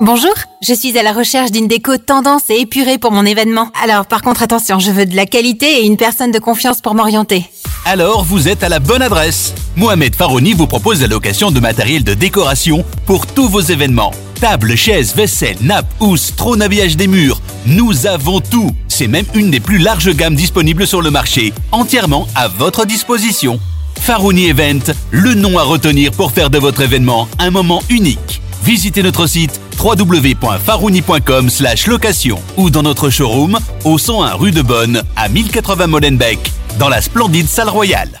[0.00, 0.32] Bonjour,
[0.66, 3.70] je suis à la recherche d'une déco tendance et épurée pour mon événement.
[3.82, 6.94] Alors par contre attention, je veux de la qualité et une personne de confiance pour
[6.94, 7.44] m'orienter.
[7.84, 9.54] Alors vous êtes à la bonne adresse.
[9.76, 14.12] Mohamed Farouni vous propose la location de matériel de décoration pour tous vos événements.
[14.40, 17.42] Tables, chaises, vaisselle, nappes, housses, trône habillage des murs.
[17.66, 18.70] Nous avons tout.
[18.88, 23.60] C'est même une des plus larges gammes disponibles sur le marché, entièrement à votre disposition.
[24.00, 28.40] Farouni Event, le nom à retenir pour faire de votre événement un moment unique.
[28.64, 31.50] Visitez notre site www.farouni.com
[31.86, 36.40] location ou dans notre showroom au 101 rue de Bonne à 1080 Molenbeek
[36.78, 38.20] dans la splendide salle royale.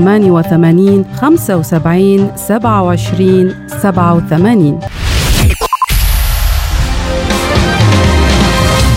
[0.00, 4.74] 88 75 27 87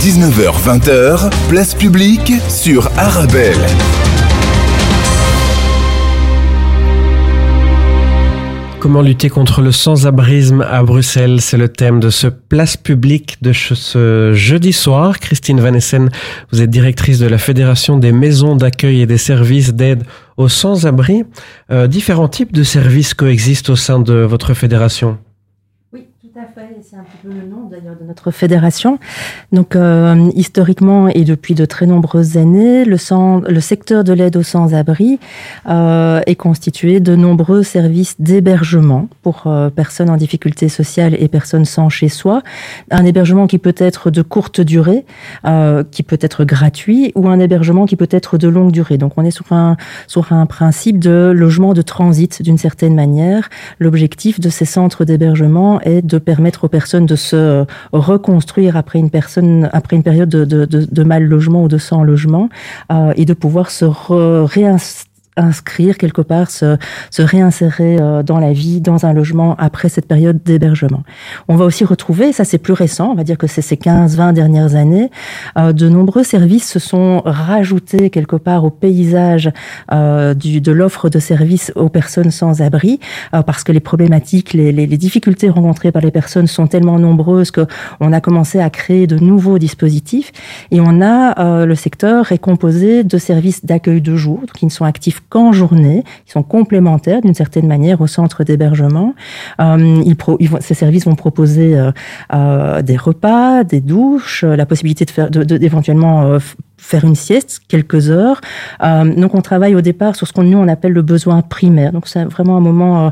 [0.04, 3.56] 19h-20h, place publique sur Arabelle.
[8.84, 13.54] Comment lutter contre le sans-abrisme à Bruxelles C'est le thème de ce place publique de
[13.54, 15.20] ce jeudi soir.
[15.20, 16.10] Christine Van Essen,
[16.52, 20.04] vous êtes directrice de la Fédération des maisons d'accueil et des services d'aide
[20.36, 21.24] aux sans-abri.
[21.72, 25.18] Euh, différents types de services coexistent au sein de votre fédération.
[26.90, 29.00] C'est un petit peu le nom d'ailleurs de notre fédération.
[29.54, 32.98] Donc euh, historiquement et depuis de très nombreuses années, le,
[33.50, 35.18] le secteur de l'aide aux sans-abri
[35.70, 41.64] euh, est constitué de nombreux services d'hébergement pour euh, personnes en difficulté sociale et personnes
[41.64, 42.42] sans chez soi.
[42.92, 45.06] Un hébergement qui peut être de courte durée,
[45.92, 48.98] qui peut être gratuit, ou un hébergement qui peut être de longue durée.
[48.98, 49.78] Donc on est sur un,
[50.08, 53.50] sur un principe de logement de transit d'une certaine manière.
[53.80, 56.73] L'objectif de ces centres d'hébergement est de permettre aux
[57.06, 61.64] de se reconstruire après une personne, après une période de, de, de, de mal logement
[61.64, 62.50] ou de sans logement,
[62.92, 66.78] euh, et de pouvoir se réinstaller inscrire quelque part, se,
[67.18, 71.04] réinsérer euh, dans la vie, dans un logement après cette période d'hébergement.
[71.48, 74.34] On va aussi retrouver, ça c'est plus récent, on va dire que c'est ces 15-20
[74.34, 75.10] dernières années,
[75.58, 79.52] euh, de nombreux services se sont rajoutés quelque part au paysage
[79.92, 83.00] euh, du, de l'offre de services aux personnes sans abri,
[83.46, 87.52] parce que les problématiques, les, les, les, difficultés rencontrées par les personnes sont tellement nombreuses
[87.52, 87.66] que
[88.00, 90.32] on a commencé à créer de nouveaux dispositifs
[90.72, 94.86] et on a le secteur est composé de services d'accueil de jour qui ne sont
[94.86, 96.04] actifs qu'en journée.
[96.28, 99.14] Ils sont complémentaires d'une certaine manière au centre d'hébergement.
[99.60, 100.04] Euh,
[100.62, 101.92] ces services vont proposer euh,
[102.34, 106.38] euh, des repas, des douches, la possibilité de faire, d'éventuellement
[106.78, 108.42] faire une sieste, quelques heures.
[108.82, 111.92] Donc on travaille au départ sur ce qu'on nous on appelle le besoin primaire.
[111.94, 113.12] Donc c'est vraiment un moment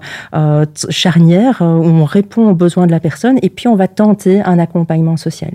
[0.89, 4.59] charnière où on répond aux besoins de la personne et puis on va tenter un
[4.59, 5.51] accompagnement social.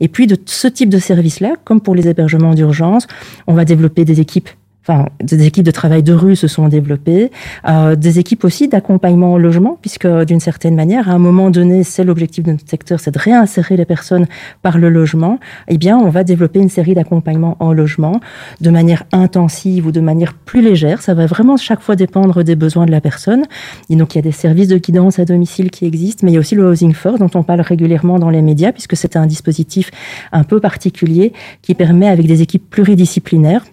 [0.00, 3.06] Et puis de ce type de service-là, comme pour les hébergements d'urgence,
[3.46, 4.50] on va développer des équipes
[4.86, 7.30] enfin, des équipes de travail de rue se sont développées,
[7.66, 11.84] euh, des équipes aussi d'accompagnement au logement, puisque d'une certaine manière, à un moment donné,
[11.84, 14.26] c'est l'objectif de notre secteur, c'est de réinsérer les personnes
[14.62, 15.38] par le logement.
[15.68, 18.20] Eh bien, on va développer une série d'accompagnements en logement
[18.60, 21.00] de manière intensive ou de manière plus légère.
[21.00, 23.44] Ça va vraiment chaque fois dépendre des besoins de la personne.
[23.88, 26.34] Et donc, il y a des services de guidance à domicile qui existent, mais il
[26.34, 29.16] y a aussi le Housing First dont on parle régulièrement dans les médias, puisque c'est
[29.16, 29.90] un dispositif
[30.32, 31.32] un peu particulier
[31.62, 33.64] qui permet, avec des équipes pluridisciplinaires,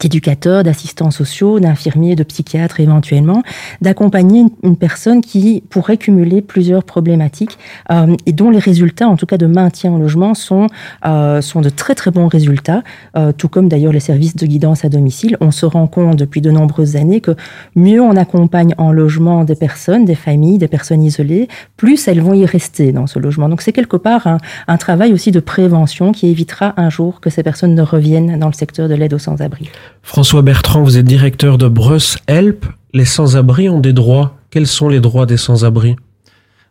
[0.00, 3.42] d'éducateurs, d'assistants sociaux, d'infirmiers, de psychiatres éventuellement,
[3.80, 7.58] d'accompagner une, personne qui pourrait cumuler plusieurs problématiques
[7.90, 10.66] euh, et dont les résultats, en tout cas de maintien en logement, sont,
[11.06, 12.82] euh, sont de très très bons résultats,
[13.16, 15.36] euh, tout comme d'ailleurs les services de guidance à domicile.
[15.40, 17.36] On se rend compte depuis de nombreuses années que
[17.76, 22.34] mieux on accompagne en logement des personnes, des familles, des personnes isolées, plus elles vont
[22.34, 23.48] y rester dans ce logement.
[23.48, 27.30] Donc c'est quelque part un, un travail aussi de prévention qui évitera un jour que
[27.30, 29.70] ces personnes ne reviennent dans le secteur de l'aide aux sans-abri.
[30.02, 32.66] François Bertrand, vous êtes directeur de Bruce Help.
[32.92, 34.36] Les sans-abri ont des droits.
[34.50, 35.96] Quels sont les droits des sans-abri?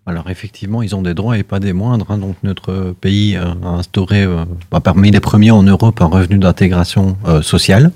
[0.06, 2.08] Alors effectivement, ils ont des droits et pas des moindres.
[2.10, 2.18] Hein.
[2.18, 4.46] Donc notre pays a instauré euh,
[4.84, 7.92] parmi les premiers en Europe un revenu d'intégration euh, sociale.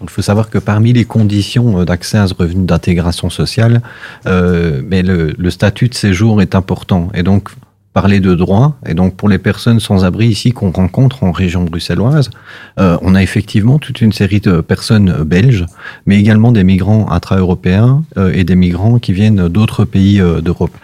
[0.00, 3.82] Donc il faut savoir que parmi les conditions euh, d'accès à ce revenu d'intégration sociale,
[4.26, 7.10] euh, mais le, le, statut de séjour est important.
[7.14, 7.50] Et donc
[7.92, 8.76] parler de droit.
[8.86, 12.30] Et donc, pour les personnes sans abri ici qu'on rencontre en région bruxelloise,
[12.78, 15.66] euh, on a effectivement toute une série de personnes belges,
[16.06, 20.76] mais également des migrants intra-européens euh, et des migrants qui viennent d'autres pays euh, d'Europe.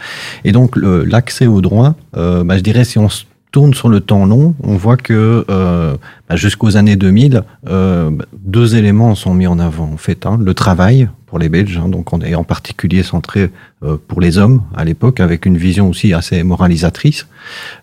[0.44, 3.24] Et donc, l'accès au droit, euh, bah, je dirais, si on se
[3.56, 5.96] tourne sur le temps long, on voit que euh,
[6.28, 9.90] bah, jusqu'aux années 2000, euh, deux éléments sont mis en avant.
[9.90, 13.50] En fait, hein, le travail pour les Belges, hein, donc on est en particulier centré
[13.82, 17.28] euh, pour les hommes à l'époque, avec une vision aussi assez moralisatrice.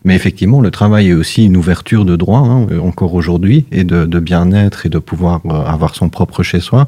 [0.04, 4.20] Mais effectivement, le travail est aussi une ouverture de droit, hein, encore aujourd'hui, et de,
[4.20, 6.88] bien-être et de pouvoir avoir son propre chez-soi,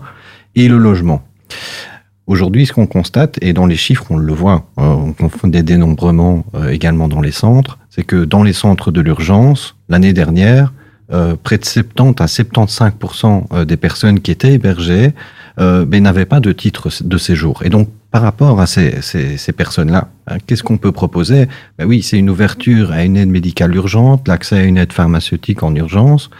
[0.54, 1.24] et le logement.
[2.28, 5.64] Aujourd'hui, ce qu'on constate, et dans les chiffres, on le voit, euh, on fait des
[5.64, 10.74] dénombrements euh, également dans les centres, c'est que dans les centres de l'urgence, l'année dernière,
[11.12, 15.14] euh, près de 70 à 75% euh, des personnes qui étaient hébergées
[15.60, 17.62] euh, n'avaient pas de titre de séjour.
[17.64, 21.48] Et donc, par rapport à ces, ces, ces personnes-là, hein, qu'est-ce qu'on peut proposer?
[21.78, 25.62] Ben Oui, c'est une ouverture à une aide médicale urgente, l'accès à une aide pharmaceutique
[25.62, 26.32] en urgence,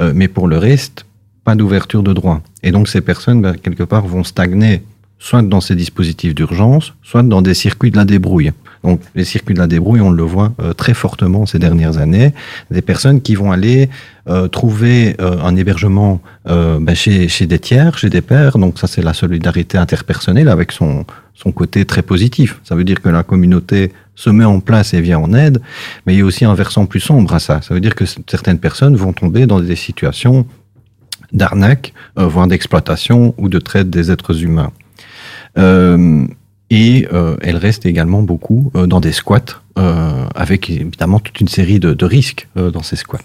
[0.00, 1.06] euh, mais pour le reste,
[1.44, 2.42] pas d'ouverture de droit.
[2.62, 4.82] Et donc, ces personnes, ben, quelque part, vont stagner
[5.20, 8.50] soit dans ces dispositifs d'urgence, soit dans des circuits de la débrouille.
[8.82, 12.32] Donc les circuits de la débrouille, on le voit euh, très fortement ces dernières années.
[12.70, 13.90] Des personnes qui vont aller
[14.28, 18.56] euh, trouver euh, un hébergement ben, chez, des tiers, chez des pairs.
[18.58, 21.04] Donc ça, c'est la solidarité interpersonnelle avec son,
[21.34, 22.58] son côté très positif.
[22.64, 25.60] Ça veut dire que la communauté se met en place et vient en aide,
[26.06, 27.60] mais il y a aussi un versant plus sombre à ça.
[27.60, 30.46] Ça veut dire que certaines personnes vont tomber dans des situations
[31.32, 34.72] d'arnaque, voire d'exploitation ou de traite des êtres humains.
[35.58, 36.26] Euh,
[36.70, 39.60] et euh, elle reste également beaucoup euh, dans des squats,
[40.34, 43.18] avec évidemment toute une série de, risques dans ces squats.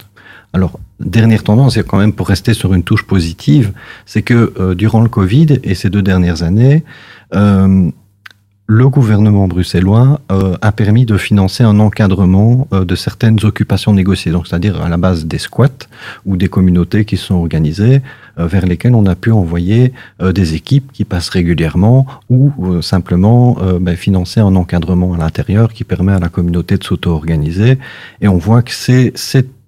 [0.54, 3.74] Alors, dernière tendance, et quand même pour rester sur une touche positive,
[4.06, 6.86] c'est que durant le Covid et ces deux dernières années,
[7.34, 14.82] le gouvernement bruxellois a permis de financer un encadrement de certaines occupations négociées, donc c'est-à-dire
[14.82, 15.90] à la base des squats
[16.26, 18.02] ou des communautés qui sont organisées
[18.38, 24.40] vers lesquelles on a pu envoyer des équipes qui passent régulièrement ou simplement ben, financer
[24.40, 27.78] un encadrement à l'intérieur qui permet à la communauté de s'auto-organiser.
[28.22, 29.14] Et on voit que c'est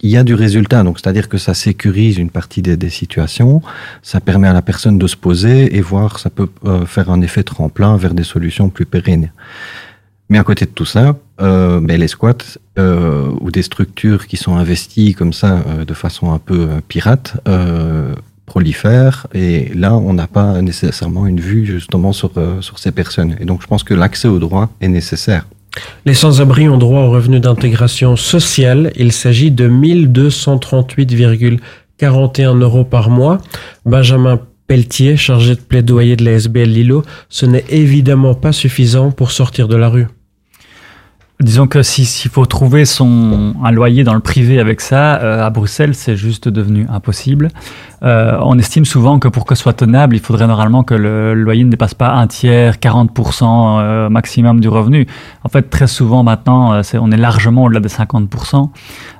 [0.01, 3.61] il y a du résultat, donc c'est-à-dire que ça sécurise une partie des, des, situations,
[4.03, 7.22] ça permet à la personne de se poser et voir, ça peut euh, faire un
[7.22, 9.32] effet tremplin vers des solutions plus pérennes.
[10.30, 14.38] Mais à côté de tout ça, euh, mais les squats euh, ou des structures qui
[14.38, 18.13] sont investies comme ça euh, de façon un peu euh, pirate euh,
[18.47, 22.31] prolifèrent et là on n'a pas nécessairement une vue justement sur,
[22.61, 23.35] sur ces personnes.
[23.39, 25.45] Et donc je pense que l'accès au droit est nécessaire.
[26.05, 28.91] Les sans-abri ont droit au revenu d'intégration sociale.
[28.95, 33.37] Il s'agit de 1238,41 euros par mois.
[33.85, 39.31] Benjamin Pelletier, chargé de plaidoyer de la SBL Lilo, ce n'est évidemment pas suffisant pour
[39.31, 40.07] sortir de la rue.
[41.39, 45.45] Disons que s'il si, faut trouver son, un loyer dans le privé avec ça, euh,
[45.45, 47.49] à Bruxelles, c'est juste devenu impossible.
[48.03, 51.35] Euh, on estime souvent que pour que ce soit tenable, il faudrait normalement que le
[51.35, 55.07] loyer ne dépasse pas un tiers, 40% euh, maximum du revenu.
[55.43, 58.69] En fait, très souvent maintenant, euh, est, on est largement au-delà des 50%.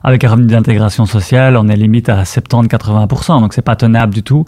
[0.04, 4.24] Avec un revenu d'intégration sociale, on est limite à 70-80%, donc c'est pas tenable du
[4.24, 4.46] tout.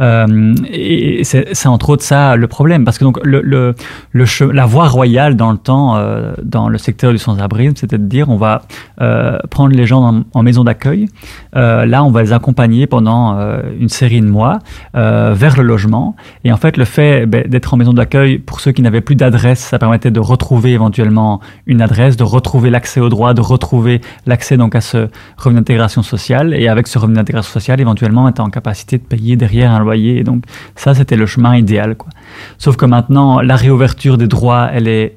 [0.00, 3.74] Euh, et c'est entre autres ça le problème, parce que donc le, le,
[4.12, 8.06] le la voie royale dans le temps, euh, dans le secteur du sans-abrisme, c'était de
[8.06, 8.62] dire on va
[9.00, 11.08] euh, prendre les gens en, maison d'accueil.
[11.54, 13.38] là, on va les accompagner pendant
[13.78, 14.58] une série de mois
[14.96, 16.16] euh, vers le logement.
[16.44, 19.16] Et en fait, le fait ben, d'être en maison d'accueil, pour ceux qui n'avaient plus
[19.16, 24.00] d'adresse, ça permettait de retrouver éventuellement une adresse, de retrouver l'accès au droit, de retrouver
[24.26, 26.54] l'accès donc à ce revenu d'intégration sociale.
[26.54, 30.24] Et avec ce revenu d'intégration sociale, éventuellement, était en capacité de payer derrière un loyer.
[30.24, 30.44] Donc,
[30.76, 31.96] ça, c'était le chemin idéal.
[31.96, 32.10] Quoi.
[32.58, 35.16] Sauf que maintenant, la réouverture des droits, elle est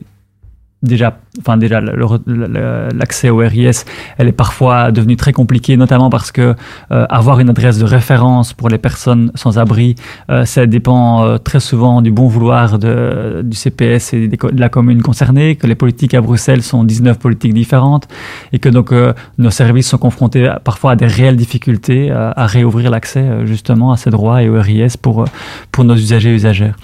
[0.83, 3.85] déjà, enfin déjà l'accès au RIS,
[4.17, 6.55] elle est parfois devenue très compliquée, notamment parce que
[6.91, 9.95] euh, avoir une adresse de référence pour les personnes sans abri,
[10.29, 14.69] euh, ça dépend euh, très souvent du bon vouloir de, du CPS et de la
[14.69, 18.07] commune concernée, que les politiques à Bruxelles sont 19 politiques différentes
[18.53, 22.45] et que donc euh, nos services sont confrontés parfois à des réelles difficultés à, à
[22.45, 25.25] réouvrir l'accès euh, justement à ces droits et au RIS pour
[25.71, 26.75] pour nos usagers et usagères.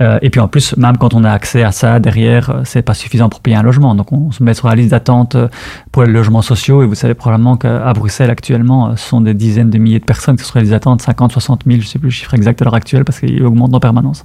[0.00, 2.82] Euh, et puis en plus, même quand on a accès à ça, derrière, euh, c'est
[2.82, 3.94] pas suffisant pour payer un logement.
[3.98, 5.48] Donc on se met sur la liste d'attente euh,
[5.92, 6.82] pour les logements sociaux.
[6.82, 10.36] Et vous savez probablement qu'à Bruxelles actuellement, ce sont des dizaines de milliers de personnes
[10.36, 12.64] qui sont sur les attentes, 50, 60 000, je sais plus le chiffre exact à
[12.64, 14.24] l'heure actuelle, parce qu'il augmente en permanence.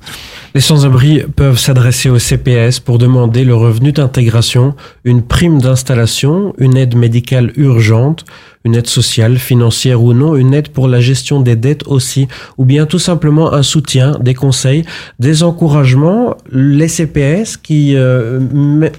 [0.55, 6.77] Les sans-abri peuvent s'adresser au CPS pour demander le revenu d'intégration, une prime d'installation, une
[6.77, 8.25] aide médicale urgente,
[8.63, 12.65] une aide sociale, financière ou non, une aide pour la gestion des dettes aussi, ou
[12.65, 14.85] bien tout simplement un soutien, des conseils,
[15.19, 16.35] des encouragements.
[16.51, 18.39] Les CPS qui euh,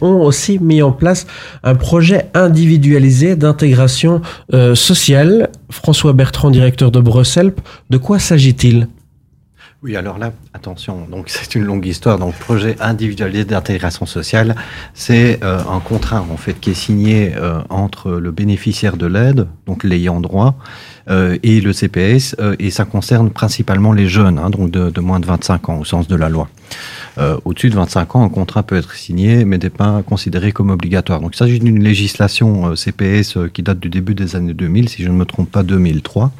[0.00, 1.26] ont aussi mis en place
[1.62, 4.20] un projet individualisé d'intégration
[4.52, 5.50] euh, sociale.
[5.70, 7.52] François Bertrand, directeur de Bruxelles,
[7.90, 8.88] de quoi s'agit-il?
[9.84, 12.18] Oui, alors là, attention, donc c'est une longue histoire.
[12.18, 14.56] Donc, projet individualisé d'intégration sociale,
[14.94, 19.46] c'est euh, un contrat en fait qui est signé euh, entre le bénéficiaire de l'aide,
[19.66, 20.56] donc l'ayant droit,
[21.10, 25.00] euh, et le CPS, euh, et ça concerne principalement les jeunes, hein, donc de, de,
[25.02, 26.48] moins de 25 ans au sens de la loi.
[27.18, 30.70] Euh, Au-dessus de 25 ans, un contrat peut être signé, mais n'est pas considéré comme
[30.70, 31.20] obligatoire.
[31.20, 35.02] Donc, il s'agit d'une législation euh, CPS qui date du début des années 2000, si
[35.02, 36.32] je ne me trompe pas, 2003.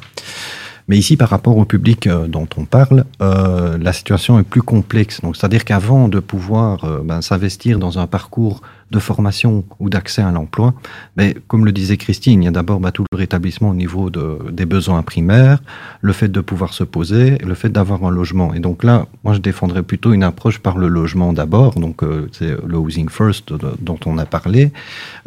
[0.87, 4.61] Mais ici, par rapport au public euh, dont on parle, euh, la situation est plus
[4.61, 5.21] complexe.
[5.21, 8.61] Donc, c'est-à-dire qu'avant de pouvoir euh, ben, s'investir dans un parcours
[8.91, 10.73] de formation ou d'accès à l'emploi,
[11.17, 14.09] mais comme le disait Christine, il y a d'abord ben, tout le rétablissement au niveau
[14.09, 15.59] de, des besoins primaires,
[16.01, 18.53] le fait de pouvoir se poser, le fait d'avoir un logement.
[18.53, 22.29] Et donc là, moi, je défendrais plutôt une approche par le logement d'abord, donc euh,
[22.31, 24.71] c'est le housing first de, dont on a parlé,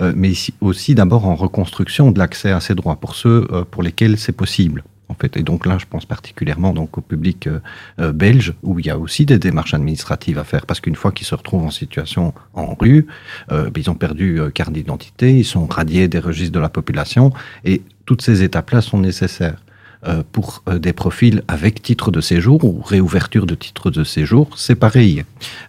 [0.00, 3.82] euh, mais aussi d'abord en reconstruction de l'accès à ces droits pour ceux euh, pour
[3.82, 4.84] lesquels c'est possible.
[5.08, 5.36] En fait.
[5.38, 7.60] Et donc là, je pense particulièrement donc au public euh,
[7.98, 11.12] euh, belge où il y a aussi des démarches administratives à faire parce qu'une fois
[11.12, 13.06] qu'ils se retrouvent en situation en rue,
[13.50, 17.32] euh, ils ont perdu euh, carte d'identité, ils sont radiés des registres de la population
[17.64, 19.62] et toutes ces étapes-là sont nécessaires.
[20.06, 24.48] Euh, pour euh, des profils avec titre de séjour ou réouverture de titre de séjour,
[24.56, 25.24] c'est pareil.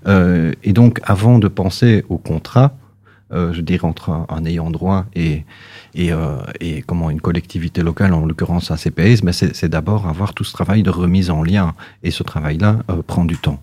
[0.05, 2.75] Et donc, avant de penser au contrat,
[3.31, 5.43] je dirais entre un ayant droit et,
[5.95, 10.33] et, euh, et comment une collectivité locale, en l'occurrence un CPS, mais c'est d'abord avoir
[10.33, 11.73] tout ce travail de remise en lien.
[12.03, 13.59] Et ce travail-là euh, prend du temps.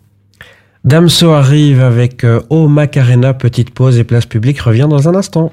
[0.85, 5.53] Damso arrive avec euh, Oh Macarena, petite pause et place publique revient dans un instant.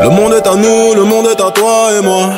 [0.00, 2.30] Le monde est à nous, le monde est à toi et moi.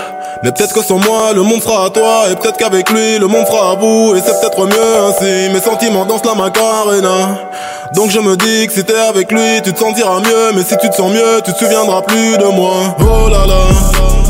[0.43, 2.25] Mais peut-être que sans moi, le monde sera à toi.
[2.31, 4.15] Et peut-être qu'avec lui, le monde sera à vous.
[4.15, 5.51] Et c'est peut-être mieux ainsi.
[5.51, 7.49] Mes sentiments dansent la macarena.
[7.95, 10.53] Donc je me dis que si t'es avec lui, tu te sentiras mieux.
[10.55, 12.97] Mais si tu te sens mieux, tu te souviendras plus de moi.
[13.01, 13.61] Oh là là.
[14.01, 14.25] Oh.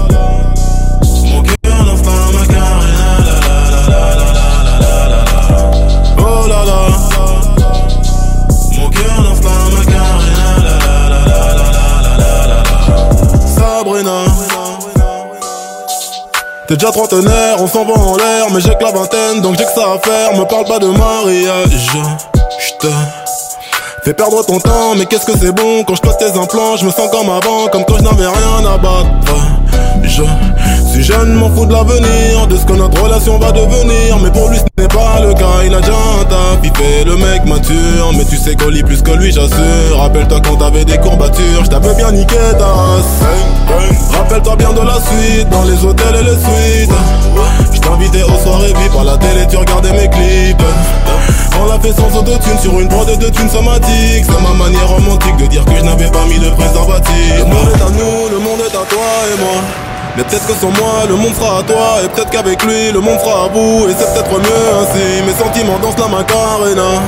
[16.67, 19.65] T'es déjà trentenaire, on s'en va en l'air, mais j'ai que la vingtaine, donc j'ai
[19.65, 20.33] que ça à faire.
[20.35, 21.69] Me parle pas de mariage,
[22.59, 22.89] j'te
[24.05, 26.85] fais perdre ton temps, mais qu'est-ce que c'est bon quand je passe tes implants, je
[26.85, 29.09] me sens comme avant, comme quand je n'avais rien à battre.
[30.03, 34.31] Je suis jeune, m'en fous de l'avenir, de ce que notre relation va devenir, mais
[34.31, 37.17] pour lui ce n'est pas le cas, il a déjà un taf, il fait le
[37.17, 39.99] mec mature, mais tu sais qu'on lit plus que lui, j'assure.
[39.99, 44.13] Rappelle-toi quand t'avais des courbatures, je t'avais bien niqué ta race.
[44.13, 46.93] Rappelle-toi bien de la suite, dans les hôtels et les suites.
[47.73, 50.63] Je aux soirées vie par la télé, tu regardais mes clips.
[51.61, 54.25] On l'a fait sans autotune sur une prod de thunes somatiques.
[54.25, 57.39] C'est ma manière romantique de dire que je n'avais pas mis de préservatif.
[57.39, 59.63] Le monde est à nous, le monde est à toi et moi.
[60.17, 61.99] Mais peut-être que sans moi, le monde sera à toi.
[62.05, 63.87] Et peut-être qu'avec lui, le monde sera à vous.
[63.89, 65.23] Et c'est peut-être mieux ainsi.
[65.27, 67.01] Mes sentiments dansent la macarena.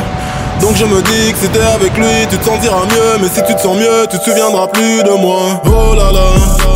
[0.60, 3.20] Donc je me dis que si t'es avec lui, tu te sentiras mieux.
[3.20, 5.62] Mais si tu te sens mieux, tu te souviendras plus de moi.
[5.66, 6.75] Oh là là.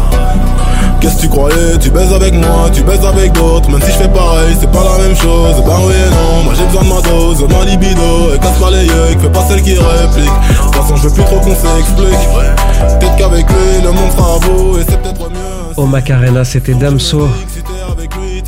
[0.99, 1.77] Qu'est-ce que tu croyais?
[1.79, 4.83] Tu baises avec moi, tu baises avec d'autres Même si je fais pareil, c'est pas
[4.83, 8.33] la même chose Bah oui et non, moi j'ai besoin de ma dose Ma libido,
[8.33, 11.13] et casse pas les yeux Fais pas celle qui réplique De toute façon je veux
[11.13, 15.51] plus trop qu'on s'explique Peut-être qu'avec lui, le monde sera beau Et c'est peut-être mieux
[15.77, 17.27] Oh Macarena, c'était Damso.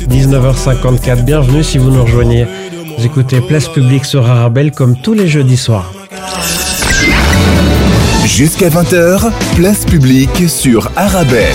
[0.08, 2.46] 19h54, bienvenue si vous nous rejoignez.
[2.98, 5.92] Vous écoutez Place Publique sur Arabelle comme tous les jeudis soirs.
[8.26, 11.54] Jusqu'à 20h, place publique sur Arabelle.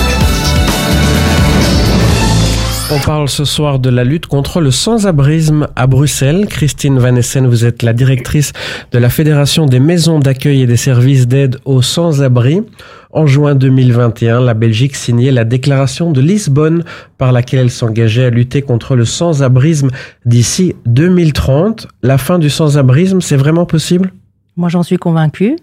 [2.91, 6.47] On parle ce soir de la lutte contre le sans-abrisme à Bruxelles.
[6.47, 8.51] Christine Van Essen, vous êtes la directrice
[8.91, 12.63] de la Fédération des maisons d'accueil et des services d'aide aux sans-abri.
[13.11, 16.83] En juin 2021, la Belgique signait la déclaration de Lisbonne
[17.19, 19.91] par laquelle elle s'engageait à lutter contre le sans-abrisme
[20.25, 21.87] d'ici 2030.
[22.01, 24.11] La fin du sans-abrisme, c'est vraiment possible?
[24.57, 25.57] Moi, j'en suis convaincue.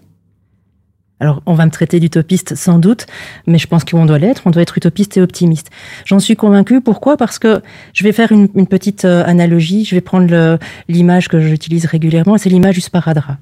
[1.19, 3.07] Alors, on va me traiter d'utopiste sans doute,
[3.47, 4.43] mais je pense qu'on doit l'être.
[4.45, 5.71] On doit être utopiste et optimiste.
[6.05, 6.79] J'en suis convaincue.
[6.79, 7.17] Pourquoi?
[7.17, 7.61] Parce que
[7.93, 9.83] je vais faire une, petite euh, analogie.
[9.83, 12.37] Je vais prendre l'image que j'utilise régulièrement.
[12.37, 13.37] C'est l'image du sparadrap.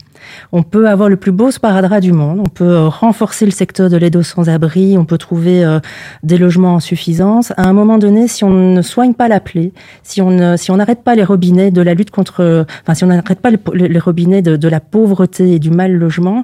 [0.52, 2.40] On peut avoir le plus beau sparadrap du monde.
[2.40, 4.98] On peut euh, renforcer le secteur de l'aide aux sans-abri.
[4.98, 5.80] On peut trouver euh,
[6.24, 7.52] des logements en suffisance.
[7.58, 9.72] À un moment donné, si on ne soigne pas la plaie,
[10.04, 13.40] si on on n'arrête pas les robinets de la lutte contre, enfin, si on n'arrête
[13.40, 16.44] pas les, robinets de, de la pauvreté et du mal logement,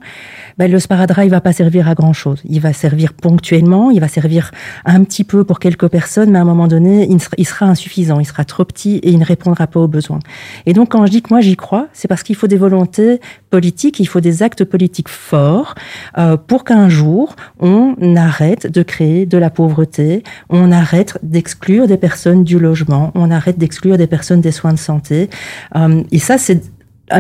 [0.58, 2.42] ben, le sparadrap, il va pas servir à grand chose.
[2.46, 4.52] Il va servir ponctuellement, il va servir
[4.86, 7.66] un petit peu pour quelques personnes, mais à un moment donné, il sera, il sera
[7.66, 10.20] insuffisant, il sera trop petit et il ne répondra pas aux besoins.
[10.66, 13.20] Et donc, quand je dis que moi j'y crois, c'est parce qu'il faut des volontés
[13.50, 15.76] politiques, il faut des actes politiques forts
[16.18, 21.98] euh, pour qu'un jour on arrête de créer de la pauvreté, on arrête d'exclure des
[21.98, 25.30] personnes du logement, on arrête d'exclure des personnes des soins de santé.
[25.76, 26.62] Euh, et ça, c'est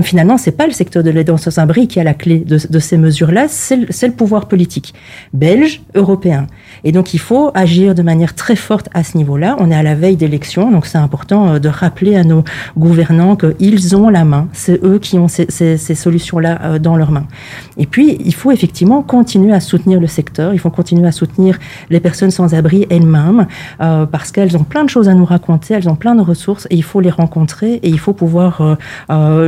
[0.01, 2.97] finalement, c'est pas le secteur de l'aide sans abri qui a la clé de, ces
[2.97, 4.93] mesures-là, c'est le, pouvoir politique
[5.33, 6.47] belge, européen.
[6.83, 9.55] Et donc, il faut agir de manière très forte à ce niveau-là.
[9.59, 12.43] On est à la veille d'élections, donc c'est important euh, de rappeler à nos
[12.77, 14.47] gouvernants qu'ils ont la main.
[14.53, 15.47] C'est eux qui ont ces,
[15.95, 17.27] solutions-là euh, dans leurs mains.
[17.77, 20.53] Et puis, il faut effectivement continuer à soutenir le secteur.
[20.53, 23.47] Il faut continuer à soutenir les personnes sans abri elles-mêmes,
[23.81, 26.67] euh, parce qu'elles ont plein de choses à nous raconter, elles ont plein de ressources,
[26.69, 28.77] et il faut les rencontrer, et il faut pouvoir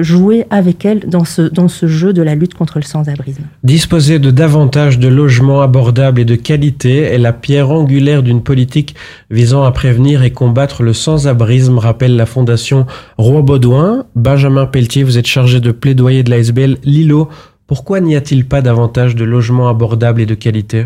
[0.01, 3.43] jouer avec elles dans ce, jeu de la lutte contre le sans-abrisme.
[3.63, 8.95] Disposer de davantage de logements abordables et de qualité est la pierre angulaire d'une politique
[9.29, 12.85] visant à prévenir et combattre le sans-abrisme, rappelle la Fondation
[13.17, 14.05] Roi-Baudouin.
[14.15, 17.29] Benjamin Pelletier, vous êtes chargé de plaidoyer de l'ASBL Lilo.
[17.67, 20.85] Pourquoi n'y a-t-il pas davantage de logements abordables et de qualité?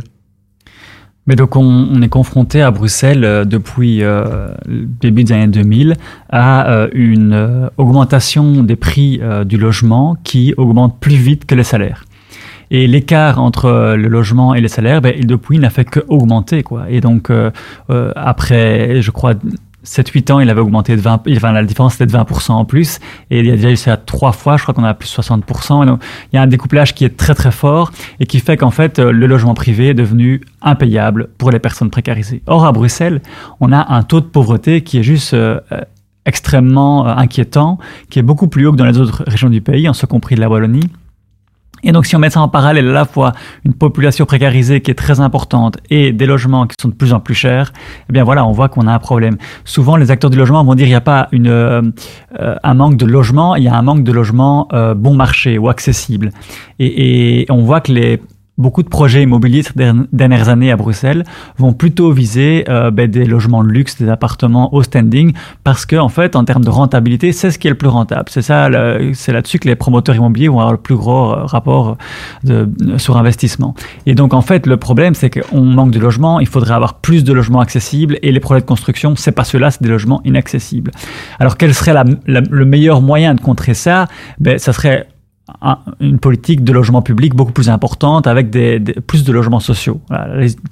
[1.27, 5.47] Mais donc on, on, est confronté à Bruxelles euh, depuis euh, le début des années
[5.47, 5.95] 2000
[6.29, 11.55] à euh, une euh, augmentation des prix euh, du logement qui augmente plus vite que
[11.55, 12.05] les salaires.
[12.71, 16.63] Et l'écart entre le logement et les salaires, ben, depuis, n'a fait qu'augmenter.
[16.63, 16.89] Quoi.
[16.89, 17.31] Et donc,
[17.87, 19.35] après, je crois,
[19.87, 22.99] 7-8 ans, il avait augmenté de 20, enfin, la différence était de 20% en plus,
[23.31, 25.83] et il a déjà eu à trois fois, je crois qu'on a plus 60%.
[25.83, 28.57] Et donc, il y a un découplage qui est très très fort et qui fait
[28.57, 32.41] qu'en fait, le logement privé est devenu impayable pour les personnes précarisées.
[32.47, 33.21] Or, à Bruxelles,
[33.59, 35.59] on a un taux de pauvreté qui est juste euh,
[36.25, 37.79] extrêmement euh, inquiétant,
[38.09, 40.35] qui est beaucoup plus haut que dans les autres régions du pays, en ce compris
[40.35, 40.89] de la Wallonie.
[41.87, 43.31] Et donc, si on met ça en parallèle à la fois
[43.65, 47.21] une population précarisée qui est très importante et des logements qui sont de plus en
[47.21, 47.71] plus chers,
[48.09, 49.37] eh bien voilà, on voit qu'on a un problème.
[49.63, 51.81] Souvent, les acteurs du logement vont dire il n'y a pas une, euh,
[52.37, 55.69] un manque de logement, il y a un manque de logement euh, bon marché ou
[55.69, 56.31] accessible.
[56.77, 58.21] Et on voit que les
[58.57, 59.73] beaucoup de projets immobiliers ces
[60.11, 61.23] dernières années à Bruxelles
[61.57, 65.33] vont plutôt viser euh, ben, des logements de luxe, des appartements au standing,
[65.63, 68.25] parce que en fait, en termes de rentabilité, c'est ce qui est le plus rentable.
[68.29, 68.69] C'est ça,
[69.13, 71.97] c'est là-dessus que les promoteurs immobiliers vont avoir le plus gros euh, rapport
[72.43, 73.75] de, sur investissement.
[74.05, 76.39] Et donc en fait, le problème, c'est qu'on manque de logements.
[76.39, 79.71] Il faudrait avoir plus de logements accessibles, et les projets de construction, c'est pas cela,
[79.71, 80.91] c'est des logements inaccessibles.
[81.39, 81.93] Alors quel serait
[82.25, 84.07] le meilleur moyen de contrer ça?
[84.39, 85.07] Ben, ça serait
[85.99, 90.01] une politique de logement public beaucoup plus importante avec des, des plus de logements sociaux.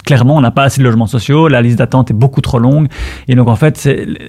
[0.06, 2.88] Clairement, on n'a pas assez de logements sociaux, la liste d'attente est beaucoup trop longue
[3.28, 3.78] et donc en fait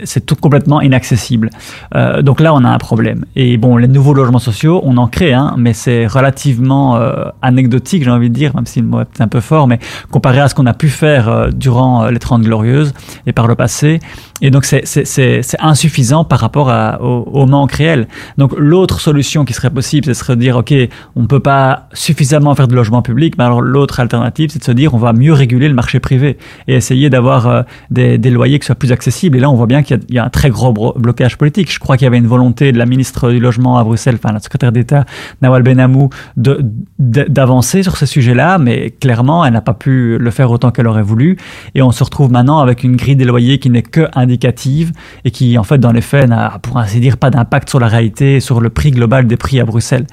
[0.04, 1.50] c'est tout complètement inaccessible.
[1.94, 3.24] Euh, donc là, on a un problème.
[3.34, 8.04] Et bon, les nouveaux logements sociaux, on en crée, hein, mais c'est relativement euh, anecdotique,
[8.04, 9.78] j'ai envie de dire, même si le mot est un peu fort, mais
[10.10, 12.94] comparé à ce qu'on a pu faire euh, durant euh, les 30 glorieuses
[13.26, 14.00] et par le passé.
[14.42, 18.06] Et donc c'est insuffisant par rapport à, au, au manque réel.
[18.36, 20.74] Donc l'autre solution qui serait possible, ce serait dire, OK,
[21.14, 24.64] on ne peut pas suffisamment faire de logement public, mais alors l'autre alternative, c'est de
[24.64, 28.30] se dire, on va mieux réguler le marché privé et essayer d'avoir euh, des, des,
[28.30, 29.36] loyers qui soient plus accessibles.
[29.36, 31.72] Et là, on voit bien qu'il y, a un très gros blocage politique.
[31.72, 34.32] Je crois qu'il y avait une volonté de la ministre du Logement à Bruxelles, enfin
[34.32, 35.04] la secrétaire d'État,
[35.42, 40.70] Nawal Benamou, d'avancer sur ce sujet-là, mais clairement, elle n'a pas pu le faire autant
[40.70, 41.36] qu'elle aurait voulu.
[41.74, 44.92] Et on se retrouve maintenant avec une grille des loyers qui n'est que indicative
[45.24, 47.88] et qui, en fait, dans les faits, n'a, pour ainsi dire, pas d'impact sur la
[47.88, 50.06] réalité, sur le prix global des prix à Bruxelles.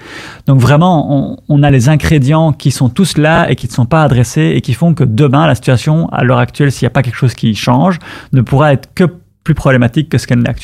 [0.47, 4.03] Donc vraiment, on, a les ingrédients qui sont tous là et qui ne sont pas
[4.03, 7.01] adressés et qui font que demain, la situation, à l'heure actuelle, s'il n'y a pas
[7.01, 7.99] quelque chose qui change,
[8.31, 9.05] ne pourra être que
[9.43, 10.61] plus problématique que ce qu'elle est actuellement.